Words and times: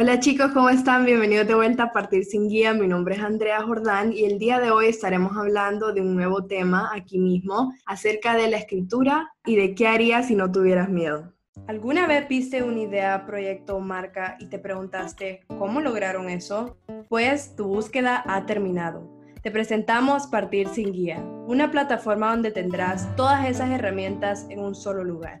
Hola 0.00 0.20
chicos, 0.20 0.52
¿cómo 0.52 0.70
están? 0.70 1.04
Bienvenidos 1.04 1.48
de 1.48 1.56
vuelta 1.56 1.82
a 1.82 1.92
Partir 1.92 2.24
sin 2.24 2.48
Guía. 2.48 2.72
Mi 2.72 2.86
nombre 2.86 3.16
es 3.16 3.20
Andrea 3.20 3.60
Jordán 3.62 4.12
y 4.12 4.26
el 4.26 4.38
día 4.38 4.60
de 4.60 4.70
hoy 4.70 4.86
estaremos 4.86 5.36
hablando 5.36 5.92
de 5.92 6.00
un 6.00 6.14
nuevo 6.14 6.44
tema 6.44 6.92
aquí 6.94 7.18
mismo 7.18 7.74
acerca 7.84 8.36
de 8.36 8.46
la 8.46 8.58
escritura 8.58 9.34
y 9.44 9.56
de 9.56 9.74
qué 9.74 9.88
harías 9.88 10.28
si 10.28 10.36
no 10.36 10.52
tuvieras 10.52 10.88
miedo. 10.88 11.32
¿Alguna 11.66 12.06
vez 12.06 12.28
viste 12.28 12.62
una 12.62 12.78
idea, 12.78 13.26
proyecto 13.26 13.74
o 13.74 13.80
marca 13.80 14.36
y 14.38 14.46
te 14.46 14.60
preguntaste 14.60 15.40
cómo 15.58 15.80
lograron 15.80 16.30
eso? 16.30 16.78
Pues 17.08 17.56
tu 17.56 17.64
búsqueda 17.64 18.22
ha 18.24 18.46
terminado. 18.46 19.02
Te 19.42 19.50
presentamos 19.50 20.28
Partir 20.28 20.68
sin 20.68 20.92
Guía, 20.92 21.24
una 21.48 21.72
plataforma 21.72 22.30
donde 22.30 22.52
tendrás 22.52 23.16
todas 23.16 23.48
esas 23.48 23.70
herramientas 23.70 24.46
en 24.48 24.60
un 24.60 24.76
solo 24.76 25.02
lugar. 25.02 25.40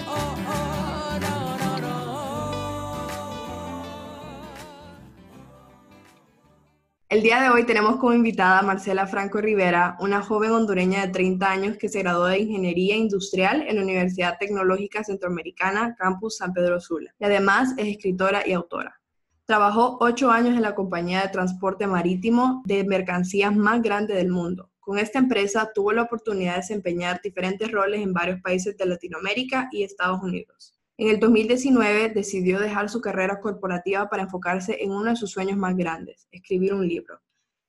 El 7.11 7.23
día 7.23 7.41
de 7.41 7.49
hoy 7.49 7.65
tenemos 7.65 7.97
como 7.97 8.13
invitada 8.13 8.59
a 8.59 8.61
Marcela 8.61 9.05
Franco 9.05 9.41
Rivera, 9.41 9.97
una 9.99 10.21
joven 10.21 10.51
hondureña 10.51 11.05
de 11.05 11.11
30 11.11 11.51
años 11.51 11.77
que 11.77 11.89
se 11.89 11.99
graduó 11.99 12.27
de 12.27 12.39
Ingeniería 12.39 12.95
Industrial 12.95 13.65
en 13.67 13.75
la 13.75 13.81
Universidad 13.81 14.37
Tecnológica 14.39 15.03
Centroamericana, 15.03 15.93
Campus 15.97 16.37
San 16.37 16.53
Pedro 16.53 16.79
Sula, 16.79 17.13
y 17.19 17.25
además 17.25 17.73
es 17.75 17.87
escritora 17.87 18.47
y 18.47 18.53
autora. 18.53 19.01
Trabajó 19.43 19.97
ocho 19.99 20.31
años 20.31 20.55
en 20.55 20.61
la 20.61 20.73
compañía 20.73 21.21
de 21.21 21.27
transporte 21.27 21.85
marítimo 21.85 22.63
de 22.63 22.85
mercancías 22.85 23.53
más 23.53 23.81
grande 23.81 24.13
del 24.13 24.29
mundo. 24.29 24.71
Con 24.79 24.97
esta 24.97 25.19
empresa 25.19 25.69
tuvo 25.75 25.91
la 25.91 26.03
oportunidad 26.03 26.53
de 26.53 26.61
desempeñar 26.61 27.19
diferentes 27.21 27.69
roles 27.69 27.99
en 27.99 28.13
varios 28.13 28.39
países 28.39 28.77
de 28.77 28.85
Latinoamérica 28.85 29.67
y 29.73 29.83
Estados 29.83 30.23
Unidos. 30.23 30.80
En 31.01 31.07
el 31.07 31.19
2019 31.19 32.09
decidió 32.09 32.59
dejar 32.59 32.87
su 32.87 33.01
carrera 33.01 33.39
corporativa 33.39 34.07
para 34.07 34.21
enfocarse 34.21 34.83
en 34.83 34.91
uno 34.91 35.09
de 35.09 35.15
sus 35.15 35.31
sueños 35.31 35.57
más 35.57 35.75
grandes, 35.75 36.27
escribir 36.31 36.75
un 36.75 36.87
libro. 36.87 37.19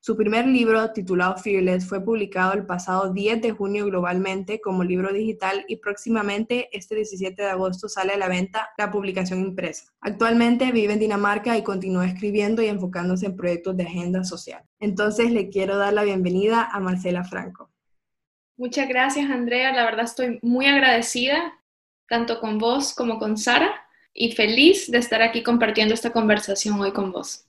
Su 0.00 0.18
primer 0.18 0.46
libro, 0.46 0.92
titulado 0.92 1.38
Fearless, 1.38 1.88
fue 1.88 2.04
publicado 2.04 2.52
el 2.52 2.66
pasado 2.66 3.10
10 3.10 3.40
de 3.40 3.52
junio 3.52 3.86
globalmente 3.86 4.60
como 4.60 4.84
libro 4.84 5.14
digital 5.14 5.64
y 5.66 5.76
próximamente, 5.76 6.68
este 6.76 6.94
17 6.94 7.40
de 7.40 7.48
agosto, 7.48 7.88
sale 7.88 8.12
a 8.12 8.18
la 8.18 8.28
venta 8.28 8.68
la 8.76 8.90
publicación 8.90 9.40
impresa. 9.40 9.86
Actualmente 10.02 10.70
vive 10.70 10.92
en 10.92 11.00
Dinamarca 11.00 11.56
y 11.56 11.62
continúa 11.62 12.04
escribiendo 12.04 12.60
y 12.60 12.66
enfocándose 12.66 13.24
en 13.24 13.36
proyectos 13.36 13.78
de 13.78 13.84
agenda 13.84 14.24
social. 14.24 14.62
Entonces 14.78 15.30
le 15.30 15.48
quiero 15.48 15.78
dar 15.78 15.94
la 15.94 16.02
bienvenida 16.02 16.68
a 16.70 16.80
Marcela 16.80 17.24
Franco. 17.24 17.70
Muchas 18.58 18.86
gracias, 18.90 19.30
Andrea. 19.30 19.72
La 19.72 19.86
verdad 19.86 20.04
estoy 20.04 20.38
muy 20.42 20.66
agradecida 20.66 21.61
tanto 22.12 22.40
con 22.40 22.58
vos 22.58 22.92
como 22.92 23.18
con 23.18 23.38
Sara, 23.38 23.72
y 24.12 24.32
feliz 24.32 24.90
de 24.90 24.98
estar 24.98 25.22
aquí 25.22 25.42
compartiendo 25.42 25.94
esta 25.94 26.12
conversación 26.12 26.78
hoy 26.78 26.92
con 26.92 27.10
vos. 27.10 27.46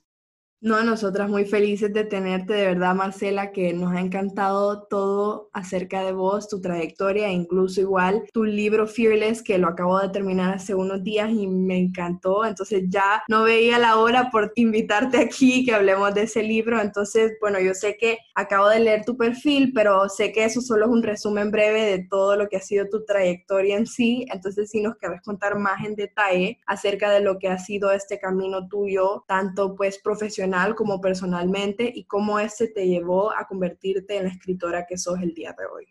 No, 0.60 0.82
nosotras 0.82 1.28
muy 1.28 1.44
felices 1.44 1.92
de 1.92 2.04
tenerte, 2.04 2.54
de 2.54 2.64
verdad, 2.68 2.94
Marcela, 2.94 3.52
que 3.52 3.74
nos 3.74 3.92
ha 3.92 4.00
encantado 4.00 4.84
todo 4.88 5.50
acerca 5.52 6.02
de 6.02 6.12
vos, 6.12 6.48
tu 6.48 6.58
trayectoria, 6.62 7.28
e 7.28 7.32
incluso 7.32 7.82
igual 7.82 8.22
tu 8.32 8.44
libro 8.44 8.86
Fearless, 8.86 9.42
que 9.42 9.58
lo 9.58 9.68
acabo 9.68 10.00
de 10.00 10.08
terminar 10.08 10.54
hace 10.54 10.74
unos 10.74 11.04
días 11.04 11.28
y 11.30 11.46
me 11.48 11.76
encantó. 11.76 12.46
Entonces 12.46 12.84
ya 12.88 13.22
no 13.28 13.42
veía 13.42 13.78
la 13.78 13.98
hora 13.98 14.30
por 14.30 14.52
invitarte 14.56 15.18
aquí, 15.18 15.66
que 15.66 15.74
hablemos 15.74 16.14
de 16.14 16.22
ese 16.22 16.42
libro. 16.42 16.80
Entonces, 16.80 17.32
bueno, 17.42 17.60
yo 17.60 17.74
sé 17.74 17.98
que 18.00 18.16
acabo 18.34 18.70
de 18.70 18.80
leer 18.80 19.04
tu 19.04 19.18
perfil, 19.18 19.70
pero 19.74 20.08
sé 20.08 20.32
que 20.32 20.44
eso 20.44 20.62
solo 20.62 20.86
es 20.86 20.90
un 20.90 21.02
resumen 21.02 21.50
breve 21.50 21.82
de 21.84 22.06
todo 22.08 22.36
lo 22.36 22.48
que 22.48 22.56
ha 22.56 22.60
sido 22.60 22.88
tu 22.88 23.04
trayectoria 23.04 23.76
en 23.76 23.86
sí. 23.86 24.24
Entonces, 24.32 24.70
si 24.70 24.80
nos 24.80 24.96
querés 24.96 25.20
contar 25.20 25.58
más 25.58 25.84
en 25.84 25.94
detalle 25.94 26.58
acerca 26.66 27.10
de 27.10 27.20
lo 27.20 27.38
que 27.38 27.48
ha 27.48 27.58
sido 27.58 27.90
este 27.90 28.18
camino 28.18 28.66
tuyo, 28.66 29.24
tanto 29.28 29.74
pues 29.74 29.98
profesional, 29.98 30.43
como 30.76 31.00
personalmente 31.00 31.90
y 31.94 32.04
cómo 32.04 32.38
este 32.38 32.68
te 32.68 32.86
llevó 32.86 33.32
a 33.36 33.46
convertirte 33.46 34.16
en 34.16 34.24
la 34.24 34.30
escritora 34.30 34.86
que 34.86 34.98
sos 34.98 35.20
el 35.20 35.34
día 35.34 35.54
de 35.58 35.66
hoy. 35.66 35.86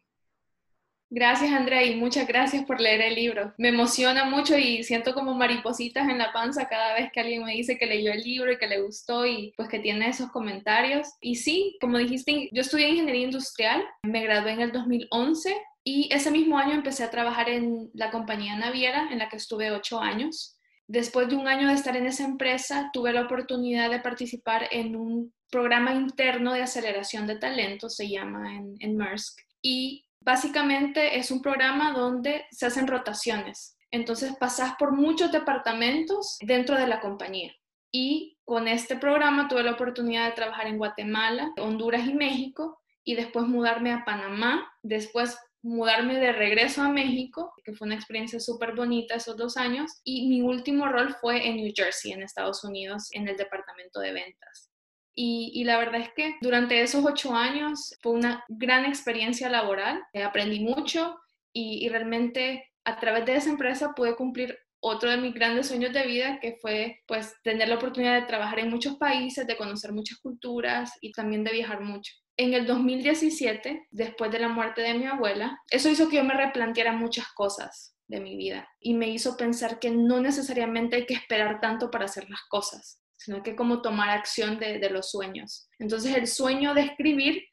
Gracias 1.16 1.52
Andrea 1.52 1.84
y 1.84 1.96
muchas 1.96 2.28
gracias 2.28 2.66
por 2.66 2.82
leer 2.82 3.02
el 3.02 3.14
libro. 3.14 3.54
Me 3.60 3.70
emociona 3.70 4.26
mucho 4.26 4.58
y 4.58 4.84
siento 4.84 5.14
como 5.14 5.36
maripositas 5.36 6.10
en 6.10 6.18
la 6.18 6.34
panza 6.34 6.68
cada 6.68 6.96
vez 6.96 7.12
que 7.12 7.20
alguien 7.20 7.44
me 7.44 7.54
dice 7.54 7.78
que 7.78 7.86
leyó 7.86 8.12
el 8.12 8.22
libro 8.22 8.52
y 8.52 8.58
que 8.58 8.66
le 8.66 8.82
gustó 8.82 9.24
y 9.24 9.54
pues 9.56 9.70
que 9.70 9.78
tiene 9.78 10.10
esos 10.10 10.32
comentarios. 10.32 11.08
Y 11.22 11.36
sí, 11.36 11.78
como 11.80 12.00
dijiste, 12.00 12.50
yo 12.52 12.62
estudié 12.62 12.90
ingeniería 12.90 13.26
industrial, 13.26 13.84
me 14.02 14.24
gradué 14.24 14.54
en 14.54 14.62
el 14.62 14.72
2011 14.72 15.56
y 15.84 16.10
ese 16.12 16.32
mismo 16.32 16.58
año 16.58 16.74
empecé 16.74 17.04
a 17.04 17.12
trabajar 17.12 17.48
en 17.48 17.92
la 17.94 18.10
compañía 18.10 18.56
naviera 18.56 19.10
en 19.12 19.20
la 19.20 19.30
que 19.30 19.38
estuve 19.38 19.70
ocho 19.70 20.00
años. 20.00 20.53
Después 20.88 21.30
de 21.30 21.36
un 21.36 21.48
año 21.48 21.68
de 21.68 21.74
estar 21.74 21.96
en 21.96 22.06
esa 22.06 22.26
empresa, 22.26 22.90
tuve 22.94 23.14
la 23.14 23.22
oportunidad 23.22 23.90
de 23.90 24.00
participar 24.00 24.68
en 24.72 24.96
un 24.96 25.34
programa 25.50 25.94
interno 25.94 26.54
de 26.54 26.64
aceleración 26.64 27.28
de 27.28 27.38
talento, 27.38 27.90
se 27.90 28.10
llama 28.10 28.56
en, 28.56 28.76
en 28.80 28.98
Maersk. 28.98 29.40
Y 29.62 30.06
básicamente 30.20 31.18
es 31.18 31.32
un 31.32 31.42
programa 31.42 31.94
donde 31.94 32.46
se 32.52 32.66
hacen 32.66 32.88
rotaciones. 32.88 33.78
Entonces 33.92 34.36
pasas 34.40 34.74
por 34.80 34.92
muchos 34.92 35.32
departamentos 35.32 36.38
dentro 36.42 36.78
de 36.78 36.88
la 36.88 37.00
compañía. 37.00 37.54
Y 37.92 38.40
con 38.44 38.68
este 38.68 38.96
programa 38.96 39.48
tuve 39.48 39.64
la 39.64 39.74
oportunidad 39.74 40.26
de 40.26 40.36
trabajar 40.36 40.66
en 40.68 40.80
Guatemala, 40.80 41.54
Honduras 41.58 42.08
y 42.08 42.14
México 42.14 42.80
y 43.04 43.16
después 43.16 43.46
mudarme 43.46 43.92
a 43.92 44.04
Panamá, 44.04 44.68
después 44.82 45.38
mudarme 45.64 46.20
de 46.20 46.34
regreso 46.34 46.82
a 46.82 46.90
México, 46.90 47.54
que 47.64 47.74
fue 47.74 47.88
una 47.88 47.96
experiencia 47.96 48.40
súper 48.40 48.76
bonita 48.76 49.16
esos 49.16 49.38
dos 49.38 49.58
años, 49.58 49.90
y 50.04 50.28
mi 50.28 50.42
último 50.42 50.88
rol 50.88 51.16
fue 51.20 51.48
en 51.48 51.56
New 51.56 51.72
Jersey, 51.76 52.12
en 52.12 52.22
Estados 52.22 52.64
Unidos, 52.64 53.08
en 53.12 53.28
el 53.28 53.38
departamento 53.38 54.02
de 54.02 54.12
ventas. 54.12 54.70
Y, 55.16 55.64
la 55.64 55.78
verdad 55.78 56.02
es 56.02 56.12
que 56.16 56.36
durante 56.42 56.82
esos 56.82 57.06
ocho 57.06 57.36
años 57.36 57.96
fue 58.02 58.14
una 58.14 58.44
gran 58.50 58.86
experiencia 58.86 59.48
laboral, 59.48 60.02
eh, 60.12 60.24
aprendí 60.24 60.60
mucho 60.60 61.16
y, 61.54 61.86
y 61.86 61.90
realmente 61.90 62.72
a 62.84 63.00
través 63.00 63.26
de 63.26 63.36
esa 63.36 63.52
empresa 63.52 63.94
pude 63.96 64.16
cumplir 64.16 64.58
otro 64.80 65.12
de 65.12 65.18
mis 65.18 65.34
grandes 65.34 65.68
sueños 65.68 65.94
de 65.94 66.08
vida, 66.08 66.40
que 66.42 66.58
fue 66.60 67.00
pues 67.08 67.36
tener 67.44 67.70
la 67.70 67.76
oportunidad 67.76 68.20
de 68.20 68.28
trabajar 68.28 68.60
en 68.60 68.72
muchos 68.72 68.98
países, 68.98 69.46
de 69.46 69.56
conocer 69.56 69.94
muchas 69.94 70.18
culturas 70.18 70.92
y 71.00 71.12
también 71.12 71.44
de 71.44 71.52
viajar 71.52 71.80
mucho 71.82 72.12
en 72.38 72.54
el 72.54 72.66
2017, 72.66 73.88
después 73.92 74.32
de 74.32 74.40
la 74.40 74.50
muerte 74.50 74.82
de 74.82 74.96
mi 74.96 75.06
abuela, 75.06 75.60
eso 75.70 75.90
hizo 75.90 76.10
que 76.10 76.18
yo 76.18 76.24
me 76.24 76.34
replanteara 76.34 76.92
muchas 76.94 77.28
cosas 77.34 77.96
de 78.08 78.20
mi 78.20 78.36
vida 78.36 78.68
y 78.80 78.94
me 78.96 79.10
hizo 79.10 79.38
pensar 79.38 79.80
que 79.80 79.92
no 79.92 80.20
necesariamente 80.20 80.96
hay 80.96 81.06
que 81.06 81.14
esperar 81.14 81.62
tanto 81.62 81.92
para 81.92 82.06
hacer 82.06 82.30
las 82.30 82.42
cosas, 82.50 83.02
sino 83.18 83.44
que 83.44 83.56
como 83.56 83.82
tomar 83.82 84.10
acción 84.10 84.60
de, 84.60 84.90
los 84.90 85.12
sueños. 85.12 85.70
Entonces 85.80 86.16
el 86.16 86.28
sueño 86.28 86.74
de 86.74 86.82
escribir 86.82 87.44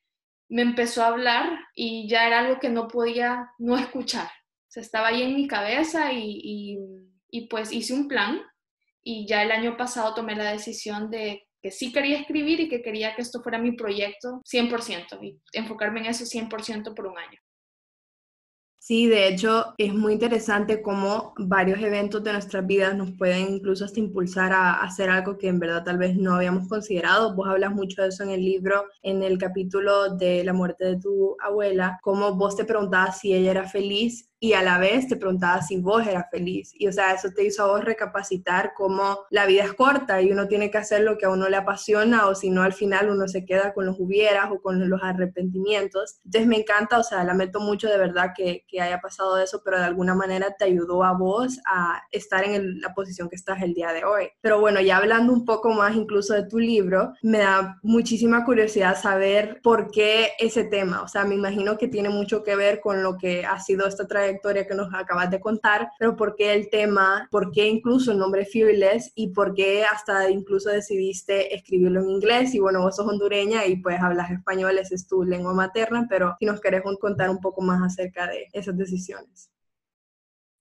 me 0.49 0.63
empezó 0.63 1.03
a 1.03 1.09
hablar 1.09 1.59
y 1.75 2.09
ya 2.09 2.27
era 2.27 2.41
algo 2.41 2.59
que 2.59 2.71
no 2.71 2.89
podía 2.89 3.51
no 3.59 3.77
escuchar. 3.77 4.31
se 4.69 4.81
estaba 4.81 5.09
ahí 5.09 5.23
en 5.23 5.35
mi 5.35 5.47
cabeza 5.47 6.13
y 6.13 6.79
pues 7.49 7.73
hice 7.73 7.93
un 7.93 8.09
plan 8.09 8.41
y 9.03 9.27
ya 9.27 9.43
el 9.43 9.53
año 9.53 9.77
pasado 9.77 10.15
tomé 10.15 10.35
la 10.37 10.53
decisión 10.53 11.11
de 11.11 11.47
que 11.63 11.71
sí 11.71 11.93
quería 11.93 12.19
escribir 12.19 12.61
y 12.61 12.69
que 12.69 12.83
quería 12.83 13.15
que 13.15 13.23
esto 13.23 13.43
fuera 13.43 13.59
mi 13.59 13.73
proyecto 13.73 14.41
100% 14.45 15.19
y 15.23 15.41
enfocarme 15.53 16.01
en 16.01 16.07
eso 16.07 16.25
100% 16.25 16.95
por 16.95 17.07
un 17.07 17.19
año. 17.19 17.39
Sí, 18.83 19.07
de 19.07 19.29
hecho 19.29 19.75
es 19.77 19.93
muy 19.93 20.15
interesante 20.15 20.81
cómo 20.81 21.35
varios 21.37 21.81
eventos 21.83 22.25
de 22.25 22.33
nuestras 22.33 22.67
vidas 22.67 22.97
nos 22.97 23.13
pueden 23.13 23.57
incluso 23.57 23.85
hasta 23.85 24.01
impulsar 24.01 24.55
a 24.55 24.81
hacer 24.83 25.11
algo 25.11 25.37
que 25.37 25.49
en 25.49 25.59
verdad 25.59 25.85
tal 25.85 25.99
vez 25.99 26.17
no 26.17 26.35
habíamos 26.35 26.67
considerado. 26.67 27.35
Vos 27.35 27.47
hablas 27.47 27.73
mucho 27.73 28.01
de 28.01 28.09
eso 28.09 28.23
en 28.23 28.31
el 28.31 28.43
libro, 28.43 28.87
en 29.03 29.23
el 29.23 29.37
capítulo 29.37 30.17
de 30.17 30.43
la 30.45 30.55
muerte 30.55 30.87
de 30.87 30.99
tu 30.99 31.37
abuela, 31.41 31.99
cómo 32.03 32.35
vos 32.37 32.57
te 32.57 32.65
preguntabas 32.65 33.21
si 33.21 33.35
ella 33.35 33.51
era 33.51 33.69
feliz 33.69 34.30
y 34.41 34.55
a 34.55 34.63
la 34.63 34.79
vez 34.79 35.07
te 35.07 35.17
preguntaba 35.17 35.61
si 35.61 35.77
vos 35.77 36.07
eras 36.07 36.25
feliz. 36.31 36.73
Y 36.75 36.89
o 36.89 36.93
sea, 36.93 37.13
eso 37.13 37.29
te 37.31 37.45
hizo 37.45 37.63
a 37.63 37.67
vos 37.67 37.85
recapacitar 37.85 38.73
cómo 38.75 39.21
la 39.29 39.45
vida 39.45 39.65
es 39.65 39.75
corta 39.75 40.23
y 40.23 40.33
uno 40.33 40.49
tiene 40.49 40.71
que 40.71 40.79
hacer 40.79 41.03
lo 41.03 41.19
que 41.19 41.27
a 41.27 41.31
uno 41.31 41.49
le 41.51 41.57
apasiona 41.57 42.27
o 42.27 42.35
si 42.35 42.49
no 42.49 42.63
al 42.63 42.73
final 42.73 43.11
uno 43.11 43.29
se 43.29 43.45
queda 43.45 43.75
con 43.75 43.85
los 43.85 44.01
hubieras 44.01 44.51
o 44.51 44.63
con 44.63 44.89
los 44.89 45.03
arrepentimientos. 45.03 46.21
Entonces 46.25 46.49
me 46.49 46.57
encanta, 46.57 46.99
o 46.99 47.03
sea, 47.03 47.23
lamento 47.23 47.61
mucho 47.61 47.89
de 47.89 47.99
verdad 47.99 48.31
que, 48.35 48.65
que 48.67 48.81
haya 48.81 49.01
pasado 49.01 49.39
eso, 49.39 49.61
pero 49.63 49.79
de 49.79 49.85
alguna 49.85 50.15
manera 50.15 50.57
te 50.59 50.65
ayudó 50.65 51.05
a 51.05 51.13
vos 51.13 51.61
a 51.67 52.03
estar 52.11 52.43
en 52.45 52.81
la 52.81 52.95
posición 52.95 53.29
que 53.29 53.37
estás 53.37 53.61
el 53.61 53.75
día 53.75 53.93
de 53.93 54.05
hoy. 54.05 54.31
Pero 54.41 54.59
bueno, 54.59 54.81
ya 54.81 54.97
hablando 54.97 55.35
un 55.35 55.45
poco 55.45 55.69
más 55.71 55.95
incluso 55.95 56.33
de 56.33 56.49
tu 56.49 56.59
libro, 56.59 57.13
me 57.23 57.39
da 57.39 57.79
muchísima 57.83 58.47
curiosidad 58.47 58.99
saber 58.99 59.61
por 59.63 59.91
qué 59.91 60.31
ese 60.39 60.65
tema. 60.65 61.03
O 61.03 61.09
sea, 61.09 61.25
me 61.25 61.35
imagino 61.35 61.77
que 61.77 61.89
tiene 61.89 62.09
mucho 62.09 62.43
que 62.43 62.57
ver 62.57 62.81
con 62.81 63.03
lo 63.03 63.19
que 63.19 63.45
ha 63.45 63.61
sido 63.61 63.87
esta 63.87 64.07
trayectoria 64.07 64.30
que 64.41 64.75
nos 64.75 64.93
acabas 64.95 65.31
de 65.31 65.41
contar, 65.41 65.91
pero 65.99 66.17
por 66.17 66.37
qué 66.37 66.53
el 66.53 66.71
tema, 66.71 67.29
por 67.31 67.51
qué 67.51 67.67
incluso 67.67 68.13
el 68.13 68.19
nombre 68.19 68.45
Fearless 68.45 69.13
y 69.15 69.29
por 69.29 69.55
qué 69.55 69.85
hasta 69.85 70.31
incluso 70.31 70.71
decidiste 70.71 71.55
escribirlo 71.55 72.01
en 72.01 72.11
inglés. 72.11 72.55
Y 72.55 72.61
bueno, 72.61 72.83
vos 72.83 72.97
sos 72.97 73.09
hondureña 73.09 73.67
y 73.67 73.77
pues 73.77 74.01
hablas 74.01 74.31
español, 74.31 74.79
esa 74.79 74.95
es 74.95 75.07
tu 75.07 75.25
lengua 75.25 75.55
materna, 75.55 76.07
pero 76.09 76.37
si 76.39 76.47
nos 76.47 76.61
querés 76.61 76.83
contar 77.01 77.31
un 77.31 77.41
poco 77.41 77.63
más 77.63 77.83
acerca 77.83 78.27
de 78.27 78.49
esas 78.53 78.77
decisiones. 78.77 79.51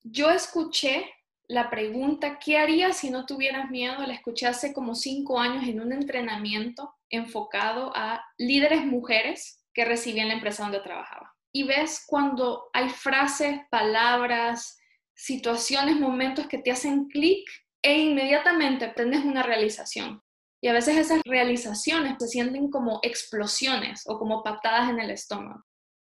Yo 0.04 0.30
escuché 0.30 1.06
la 1.48 1.69
pregunta, 1.69 2.39
¿qué 2.39 2.57
harías 2.57 2.98
si 2.98 3.10
no 3.10 3.25
tuvieras 3.25 3.69
miedo? 3.69 4.06
La 4.06 4.13
escuché 4.13 4.45
hace 4.45 4.74
como 4.74 4.95
cinco 4.95 5.39
años 5.39 5.68
en 5.68 5.81
un 5.81 5.92
entrenamiento 5.92 6.94
enfocado 7.10 7.92
a 7.95 8.24
líderes 8.38 8.86
mujeres 8.86 9.66
que 9.74 9.83
recibían 9.83 10.27
la 10.27 10.36
empresa 10.36 10.63
donde 10.63 10.80
trabajaba. 10.80 11.36
Y 11.51 11.63
ves 11.63 12.04
cuando 12.07 12.69
hay 12.74 12.90
frases, 12.90 13.60
palabras, 13.69 14.80
situaciones, 15.13 16.00
momentos 16.00 16.48
que 16.48 16.60
te 16.60 16.72
hacen 16.72 17.07
clic 17.07 17.50
e 17.81 17.98
inmediatamente 17.98 18.86
obtienes 18.86 19.25
una 19.25 19.44
realización. 19.44 20.22
Y 20.62 20.68
a 20.68 20.74
veces 20.74 20.98
esas 20.98 21.22
realizaciones 21.25 22.16
se 22.19 22.28
sienten 22.28 22.69
como 22.69 23.00
explosiones 23.01 24.04
o 24.06 24.19
como 24.19 24.44
patadas 24.44 24.90
en 24.90 25.00
el 25.00 25.10
estómago. 25.10 25.63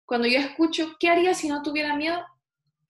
Cuando 0.07 0.27
yo 0.27 0.39
escucho, 0.39 0.97
¿qué 0.99 1.09
haría 1.09 1.35
si 1.35 1.49
no 1.49 1.63
tuviera 1.63 1.95
miedo? 1.95 2.25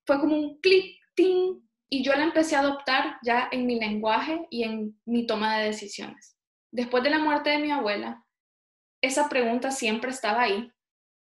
Fue 0.06 0.20
como 0.20 0.36
un 0.36 0.60
clic, 0.60 0.96
ting, 1.14 1.60
y 1.92 2.04
yo 2.04 2.14
la 2.14 2.22
empecé 2.22 2.54
a 2.54 2.60
adoptar 2.60 3.18
ya 3.22 3.48
en 3.50 3.66
mi 3.66 3.78
lenguaje 3.78 4.46
y 4.48 4.62
en 4.62 4.98
mi 5.04 5.26
toma 5.26 5.58
de 5.58 5.66
decisiones. 5.66 6.36
Después 6.72 7.02
de 7.02 7.10
la 7.10 7.18
muerte 7.18 7.50
de 7.50 7.58
mi 7.58 7.72
abuela, 7.72 8.24
esa 9.02 9.28
pregunta 9.28 9.72
siempre 9.72 10.10
estaba 10.10 10.42
ahí, 10.42 10.72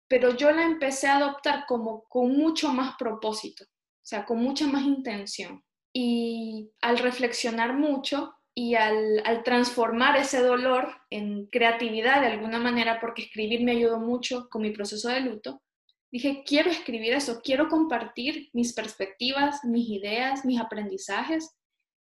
pero 0.08 0.34
yo 0.34 0.50
la 0.50 0.62
empecé 0.64 1.06
a 1.06 1.18
adoptar 1.18 1.66
como 1.66 2.04
con 2.08 2.36
mucho 2.36 2.72
más 2.72 2.96
propósito, 2.98 3.64
o 3.64 4.06
sea, 4.06 4.24
con 4.24 4.38
mucha 4.38 4.66
más 4.66 4.82
intención. 4.82 5.62
Y 5.92 6.70
al 6.80 6.98
reflexionar 6.98 7.74
mucho 7.74 8.34
y 8.54 8.74
al, 8.74 9.22
al 9.24 9.42
transformar 9.42 10.16
ese 10.16 10.42
dolor 10.42 10.88
en 11.10 11.46
creatividad 11.46 12.20
de 12.22 12.28
alguna 12.28 12.58
manera, 12.58 13.00
porque 13.00 13.22
escribir 13.22 13.62
me 13.62 13.72
ayudó 13.72 13.98
mucho 14.00 14.48
con 14.50 14.62
mi 14.62 14.70
proceso 14.70 15.08
de 15.08 15.20
luto, 15.20 15.62
dije, 16.10 16.42
quiero 16.46 16.70
escribir 16.70 17.12
eso, 17.12 17.40
quiero 17.42 17.68
compartir 17.68 18.48
mis 18.52 18.72
perspectivas, 18.72 19.64
mis 19.64 19.88
ideas, 19.88 20.44
mis 20.44 20.60
aprendizajes 20.60 21.54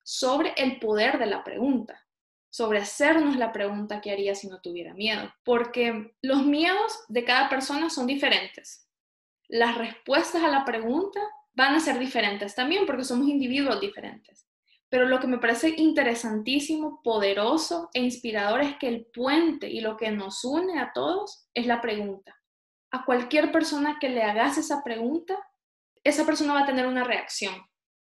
sobre 0.03 0.53
el 0.57 0.79
poder 0.79 1.19
de 1.19 1.25
la 1.25 1.43
pregunta, 1.43 1.99
sobre 2.49 2.79
hacernos 2.79 3.35
la 3.37 3.51
pregunta 3.51 4.01
que 4.01 4.11
haría 4.11 4.35
si 4.35 4.47
no 4.47 4.61
tuviera 4.61 4.93
miedo, 4.93 5.31
porque 5.43 6.13
los 6.21 6.45
miedos 6.45 7.03
de 7.07 7.23
cada 7.23 7.49
persona 7.49 7.89
son 7.89 8.07
diferentes. 8.07 8.87
Las 9.47 9.77
respuestas 9.77 10.43
a 10.43 10.49
la 10.49 10.65
pregunta 10.65 11.19
van 11.53 11.75
a 11.75 11.79
ser 11.79 11.99
diferentes 11.99 12.55
también 12.55 12.85
porque 12.85 13.03
somos 13.03 13.27
individuos 13.27 13.79
diferentes. 13.79 14.47
Pero 14.89 15.05
lo 15.05 15.19
que 15.19 15.27
me 15.27 15.37
parece 15.37 15.75
interesantísimo, 15.77 17.01
poderoso 17.03 17.89
e 17.93 18.01
inspirador 18.01 18.61
es 18.61 18.75
que 18.77 18.87
el 18.87 19.05
puente 19.05 19.69
y 19.69 19.81
lo 19.81 19.97
que 19.97 20.09
nos 20.09 20.43
une 20.43 20.79
a 20.79 20.91
todos 20.93 21.47
es 21.53 21.67
la 21.67 21.79
pregunta 21.79 22.39
a 22.91 23.05
cualquier 23.05 23.51
persona 23.51 23.97
que 23.99 24.09
le 24.09 24.23
hagas 24.23 24.57
esa 24.57 24.83
pregunta, 24.83 25.37
esa 26.03 26.25
persona 26.25 26.53
va 26.53 26.61
a 26.61 26.65
tener 26.65 26.87
una 26.87 27.03
reacción. 27.03 27.53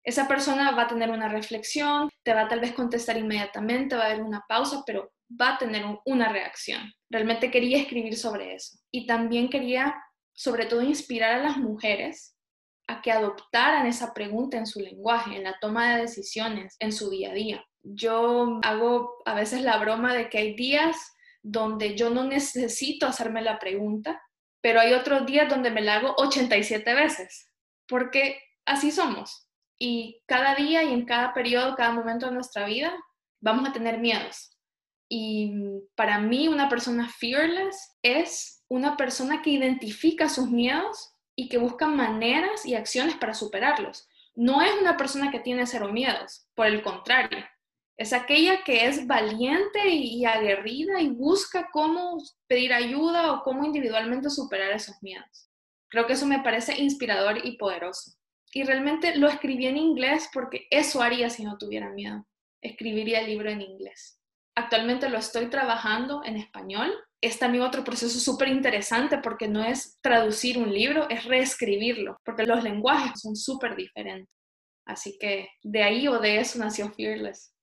Esa 0.07 0.25
persona 0.25 0.71
va 0.71 0.83
a 0.83 0.87
tener 0.87 1.09
una 1.09 1.27
reflexión, 1.27 2.09
te 2.23 2.33
va 2.33 2.43
a 2.43 2.47
tal 2.47 2.61
vez 2.61 2.71
contestar 2.71 3.17
inmediatamente, 3.17 3.97
va 3.97 4.03
a 4.03 4.05
haber 4.05 4.23
una 4.23 4.41
pausa, 4.47 4.81
pero 4.85 5.11
va 5.29 5.55
a 5.55 5.57
tener 5.57 5.83
una 6.05 6.29
reacción. 6.29 6.93
Realmente 7.09 7.51
quería 7.51 7.79
escribir 7.79 8.15
sobre 8.15 8.55
eso. 8.55 8.77
Y 8.89 9.05
también 9.05 9.49
quería, 9.49 9.93
sobre 10.33 10.65
todo, 10.65 10.81
inspirar 10.81 11.33
a 11.33 11.43
las 11.43 11.57
mujeres 11.57 12.37
a 12.87 13.01
que 13.01 13.11
adoptaran 13.11 13.85
esa 13.85 14.13
pregunta 14.13 14.55
en 14.55 14.65
su 14.65 14.79
lenguaje, 14.79 15.35
en 15.35 15.43
la 15.43 15.59
toma 15.59 15.93
de 15.93 16.03
decisiones, 16.03 16.77
en 16.79 16.93
su 16.93 17.09
día 17.09 17.31
a 17.31 17.33
día. 17.33 17.65
Yo 17.83 18.61
hago 18.63 19.21
a 19.25 19.33
veces 19.33 19.61
la 19.61 19.75
broma 19.75 20.13
de 20.13 20.29
que 20.29 20.37
hay 20.37 20.55
días 20.55 20.95
donde 21.43 21.97
yo 21.97 22.11
no 22.11 22.23
necesito 22.23 23.07
hacerme 23.07 23.41
la 23.41 23.59
pregunta, 23.59 24.21
pero 24.61 24.79
hay 24.79 24.93
otros 24.93 25.25
días 25.25 25.49
donde 25.49 25.69
me 25.69 25.81
la 25.81 25.95
hago 25.95 26.15
87 26.17 26.93
veces, 26.93 27.51
porque 27.89 28.39
así 28.65 28.89
somos. 28.89 29.46
Y 29.79 30.21
cada 30.25 30.55
día 30.55 30.83
y 30.83 30.93
en 30.93 31.05
cada 31.05 31.33
periodo, 31.33 31.75
cada 31.75 31.91
momento 31.91 32.25
de 32.25 32.33
nuestra 32.33 32.65
vida, 32.65 32.93
vamos 33.41 33.69
a 33.69 33.73
tener 33.73 33.99
miedos. 33.99 34.57
Y 35.09 35.53
para 35.95 36.19
mí 36.19 36.47
una 36.47 36.67
persona 36.67 37.07
fearless 37.07 37.97
es 38.01 38.63
una 38.67 38.97
persona 38.97 39.41
que 39.41 39.51
identifica 39.51 40.27
sus 40.27 40.49
miedos 40.49 41.13
y 41.35 41.47
que 41.49 41.57
busca 41.57 41.87
maneras 41.87 42.65
y 42.65 42.75
acciones 42.75 43.15
para 43.15 43.33
superarlos. 43.33 44.07
No 44.35 44.61
es 44.61 44.71
una 44.81 44.97
persona 44.97 45.31
que 45.31 45.39
tiene 45.39 45.65
cero 45.65 45.91
miedos, 45.91 46.47
por 46.55 46.67
el 46.67 46.81
contrario, 46.81 47.45
es 47.97 48.13
aquella 48.13 48.63
que 48.63 48.85
es 48.85 49.07
valiente 49.07 49.89
y, 49.89 50.23
aguerrida 50.23 51.01
y 51.01 51.09
busca 51.09 51.67
cómo 51.73 52.17
pedir 52.45 52.71
ayuda 52.71 53.33
o 53.33 53.43
cómo 53.43 53.65
individualmente 53.65 54.29
superar 54.29 54.71
esos 54.71 54.95
miedos. 55.01 55.49
Creo 55.89 56.05
que 56.05 56.13
eso 56.13 56.27
me 56.27 56.41
parece 56.41 56.79
inspirador 56.79 57.43
y 57.43 57.57
poderoso. 57.57 58.11
Y 58.57 58.63
realmente 58.63 59.15
lo 59.15 59.27
escribí 59.27 59.67
en 59.67 59.77
inglés 59.77 60.31
porque 60.33 60.65
eso 60.71 61.03
haría 61.03 61.29
si 61.29 61.43
no 61.43 61.59
tuviera 61.59 61.91
miedo. 61.91 62.25
Escribiría 62.59 63.19
el 63.19 63.27
libro 63.27 63.51
en 63.51 63.61
inglés. 63.61 64.19
Actualmente 64.55 65.09
lo 65.09 65.19
estoy 65.19 65.51
trabajando 65.51 66.23
en 66.25 66.37
español. 66.37 66.91
Es 67.21 67.37
también 67.37 67.63
otro 67.63 67.83
proceso 67.83 68.19
súper 68.19 68.47
interesante 68.47 69.19
porque 69.19 69.47
no 69.47 69.63
es 69.63 69.99
traducir 70.01 70.57
un 70.57 70.73
libro, 70.73 71.07
es 71.07 71.25
reescribirlo, 71.25 72.17
porque 72.25 72.47
los 72.47 72.63
lenguajes 72.63 73.21
son 73.21 73.35
súper 73.35 73.75
diferentes. 73.75 74.33
Así 74.87 75.19
que 75.19 75.49
de 75.61 75.83
ahí 75.83 76.07
o 76.07 76.17
de 76.17 76.39
eso 76.39 76.57
nació 76.57 76.91
Fearless. 76.91 77.53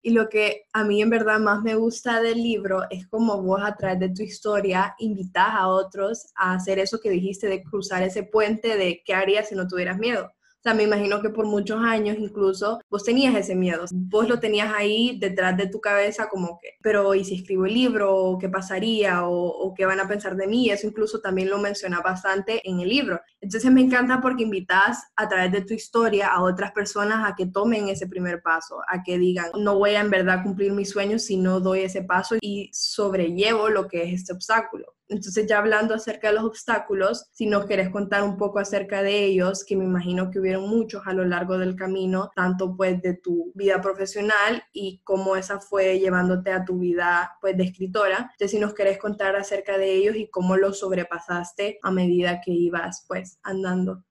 Y 0.00 0.10
lo 0.10 0.28
que 0.28 0.66
a 0.72 0.84
mí 0.84 1.02
en 1.02 1.10
verdad 1.10 1.40
más 1.40 1.62
me 1.62 1.74
gusta 1.74 2.22
del 2.22 2.42
libro 2.42 2.82
es 2.90 3.06
como 3.08 3.42
vos 3.42 3.60
a 3.62 3.74
través 3.76 3.98
de 3.98 4.10
tu 4.10 4.22
historia 4.22 4.94
invitas 4.98 5.48
a 5.50 5.68
otros 5.68 6.32
a 6.36 6.54
hacer 6.54 6.78
eso 6.78 7.00
que 7.00 7.10
dijiste 7.10 7.48
de 7.48 7.62
cruzar 7.62 8.02
ese 8.02 8.22
puente 8.22 8.76
de 8.76 9.02
qué 9.04 9.14
harías 9.14 9.48
si 9.48 9.54
no 9.54 9.66
tuvieras 9.66 9.98
miedo. 9.98 10.30
O 10.68 10.70
sea, 10.70 10.76
me 10.76 10.82
imagino 10.82 11.22
que 11.22 11.30
por 11.30 11.46
muchos 11.46 11.80
años 11.82 12.18
incluso 12.18 12.78
vos 12.90 13.02
tenías 13.02 13.34
ese 13.34 13.54
miedo, 13.54 13.86
vos 13.90 14.28
lo 14.28 14.38
tenías 14.38 14.70
ahí 14.76 15.18
detrás 15.18 15.56
de 15.56 15.66
tu 15.66 15.80
cabeza 15.80 16.28
como 16.28 16.58
que, 16.60 16.72
pero 16.82 17.14
¿y 17.14 17.24
si 17.24 17.36
escribo 17.36 17.64
el 17.64 17.72
libro? 17.72 18.36
¿Qué 18.38 18.50
pasaría? 18.50 19.26
¿O, 19.26 19.72
qué 19.74 19.86
van 19.86 19.98
a 19.98 20.06
pensar 20.06 20.36
de 20.36 20.46
mí? 20.46 20.68
Eso 20.68 20.86
incluso 20.86 21.20
también 21.20 21.48
lo 21.48 21.56
menciona 21.56 22.02
bastante 22.02 22.60
en 22.68 22.80
el 22.80 22.90
libro. 22.90 23.18
Entonces 23.40 23.72
me 23.72 23.80
encanta 23.80 24.20
porque 24.20 24.42
invitas 24.42 25.04
a 25.16 25.26
través 25.26 25.52
de 25.52 25.62
tu 25.62 25.72
historia 25.72 26.28
a 26.28 26.42
otras 26.42 26.72
personas 26.72 27.26
a 27.26 27.34
que 27.34 27.46
tomen 27.46 27.88
ese 27.88 28.06
primer 28.06 28.42
paso, 28.42 28.76
a 28.88 29.02
que 29.02 29.16
digan, 29.16 29.46
no 29.58 29.78
voy 29.78 29.94
a 29.94 30.00
en 30.00 30.10
verdad 30.10 30.42
cumplir 30.42 30.72
mis 30.72 30.90
sueños 30.90 31.22
si 31.22 31.38
no 31.38 31.60
doy 31.60 31.80
ese 31.80 32.02
paso 32.02 32.36
y 32.42 32.68
sobrellevo 32.74 33.70
lo 33.70 33.88
que 33.88 34.02
es 34.02 34.12
este 34.12 34.34
obstáculo. 34.34 34.97
Entonces, 35.08 35.46
ya 35.46 35.58
hablando 35.58 35.94
acerca 35.94 36.28
de 36.28 36.34
los 36.34 36.44
obstáculos, 36.44 37.28
si 37.32 37.46
nos 37.46 37.64
querés 37.64 37.88
contar 37.88 38.22
un 38.22 38.36
poco 38.36 38.58
acerca 38.58 39.02
de 39.02 39.24
ellos, 39.24 39.64
que 39.64 39.76
me 39.76 39.84
imagino 39.84 40.30
que 40.30 40.38
hubieron 40.38 40.68
muchos 40.68 41.02
a 41.06 41.14
lo 41.14 41.24
largo 41.24 41.56
del 41.56 41.76
camino, 41.76 42.30
tanto 42.36 42.76
pues 42.76 43.00
de 43.00 43.14
tu 43.14 43.50
vida 43.54 43.80
profesional 43.80 44.62
y 44.72 45.00
cómo 45.04 45.36
esa 45.36 45.60
fue 45.60 45.98
llevándote 45.98 46.52
a 46.52 46.64
tu 46.64 46.78
vida 46.78 47.36
pues 47.40 47.56
de 47.56 47.64
escritora. 47.64 48.30
Entonces, 48.32 48.50
si 48.50 48.58
nos 48.58 48.74
querés 48.74 48.98
contar 48.98 49.34
acerca 49.34 49.78
de 49.78 49.94
ellos 49.94 50.16
y 50.16 50.28
cómo 50.28 50.56
los 50.56 50.78
sobrepasaste 50.80 51.78
a 51.82 51.90
medida 51.90 52.40
que 52.42 52.52
ibas 52.52 53.04
pues 53.08 53.38
andando. 53.42 54.04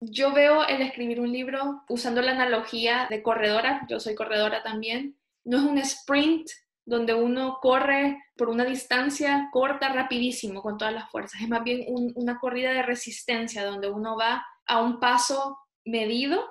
Yo 0.00 0.32
veo 0.32 0.64
el 0.66 0.82
escribir 0.82 1.20
un 1.20 1.32
libro 1.32 1.82
usando 1.88 2.20
la 2.20 2.32
analogía 2.32 3.06
de 3.08 3.22
corredora, 3.22 3.86
yo 3.88 3.98
soy 3.98 4.14
corredora 4.14 4.62
también, 4.62 5.18
no 5.44 5.56
es 5.56 5.62
un 5.64 5.78
sprint 5.78 6.50
donde 6.86 7.14
uno 7.14 7.58
corre 7.60 8.22
por 8.36 8.48
una 8.48 8.64
distancia 8.64 9.48
corta, 9.52 9.92
rapidísimo, 9.92 10.62
con 10.62 10.78
todas 10.78 10.94
las 10.94 11.10
fuerzas. 11.10 11.42
Es 11.42 11.48
más 11.48 11.64
bien 11.64 11.84
una 12.14 12.38
corrida 12.38 12.72
de 12.72 12.82
resistencia, 12.82 13.66
donde 13.66 13.90
uno 13.90 14.16
va 14.16 14.46
a 14.66 14.80
un 14.80 15.00
paso 15.00 15.58
medido, 15.84 16.44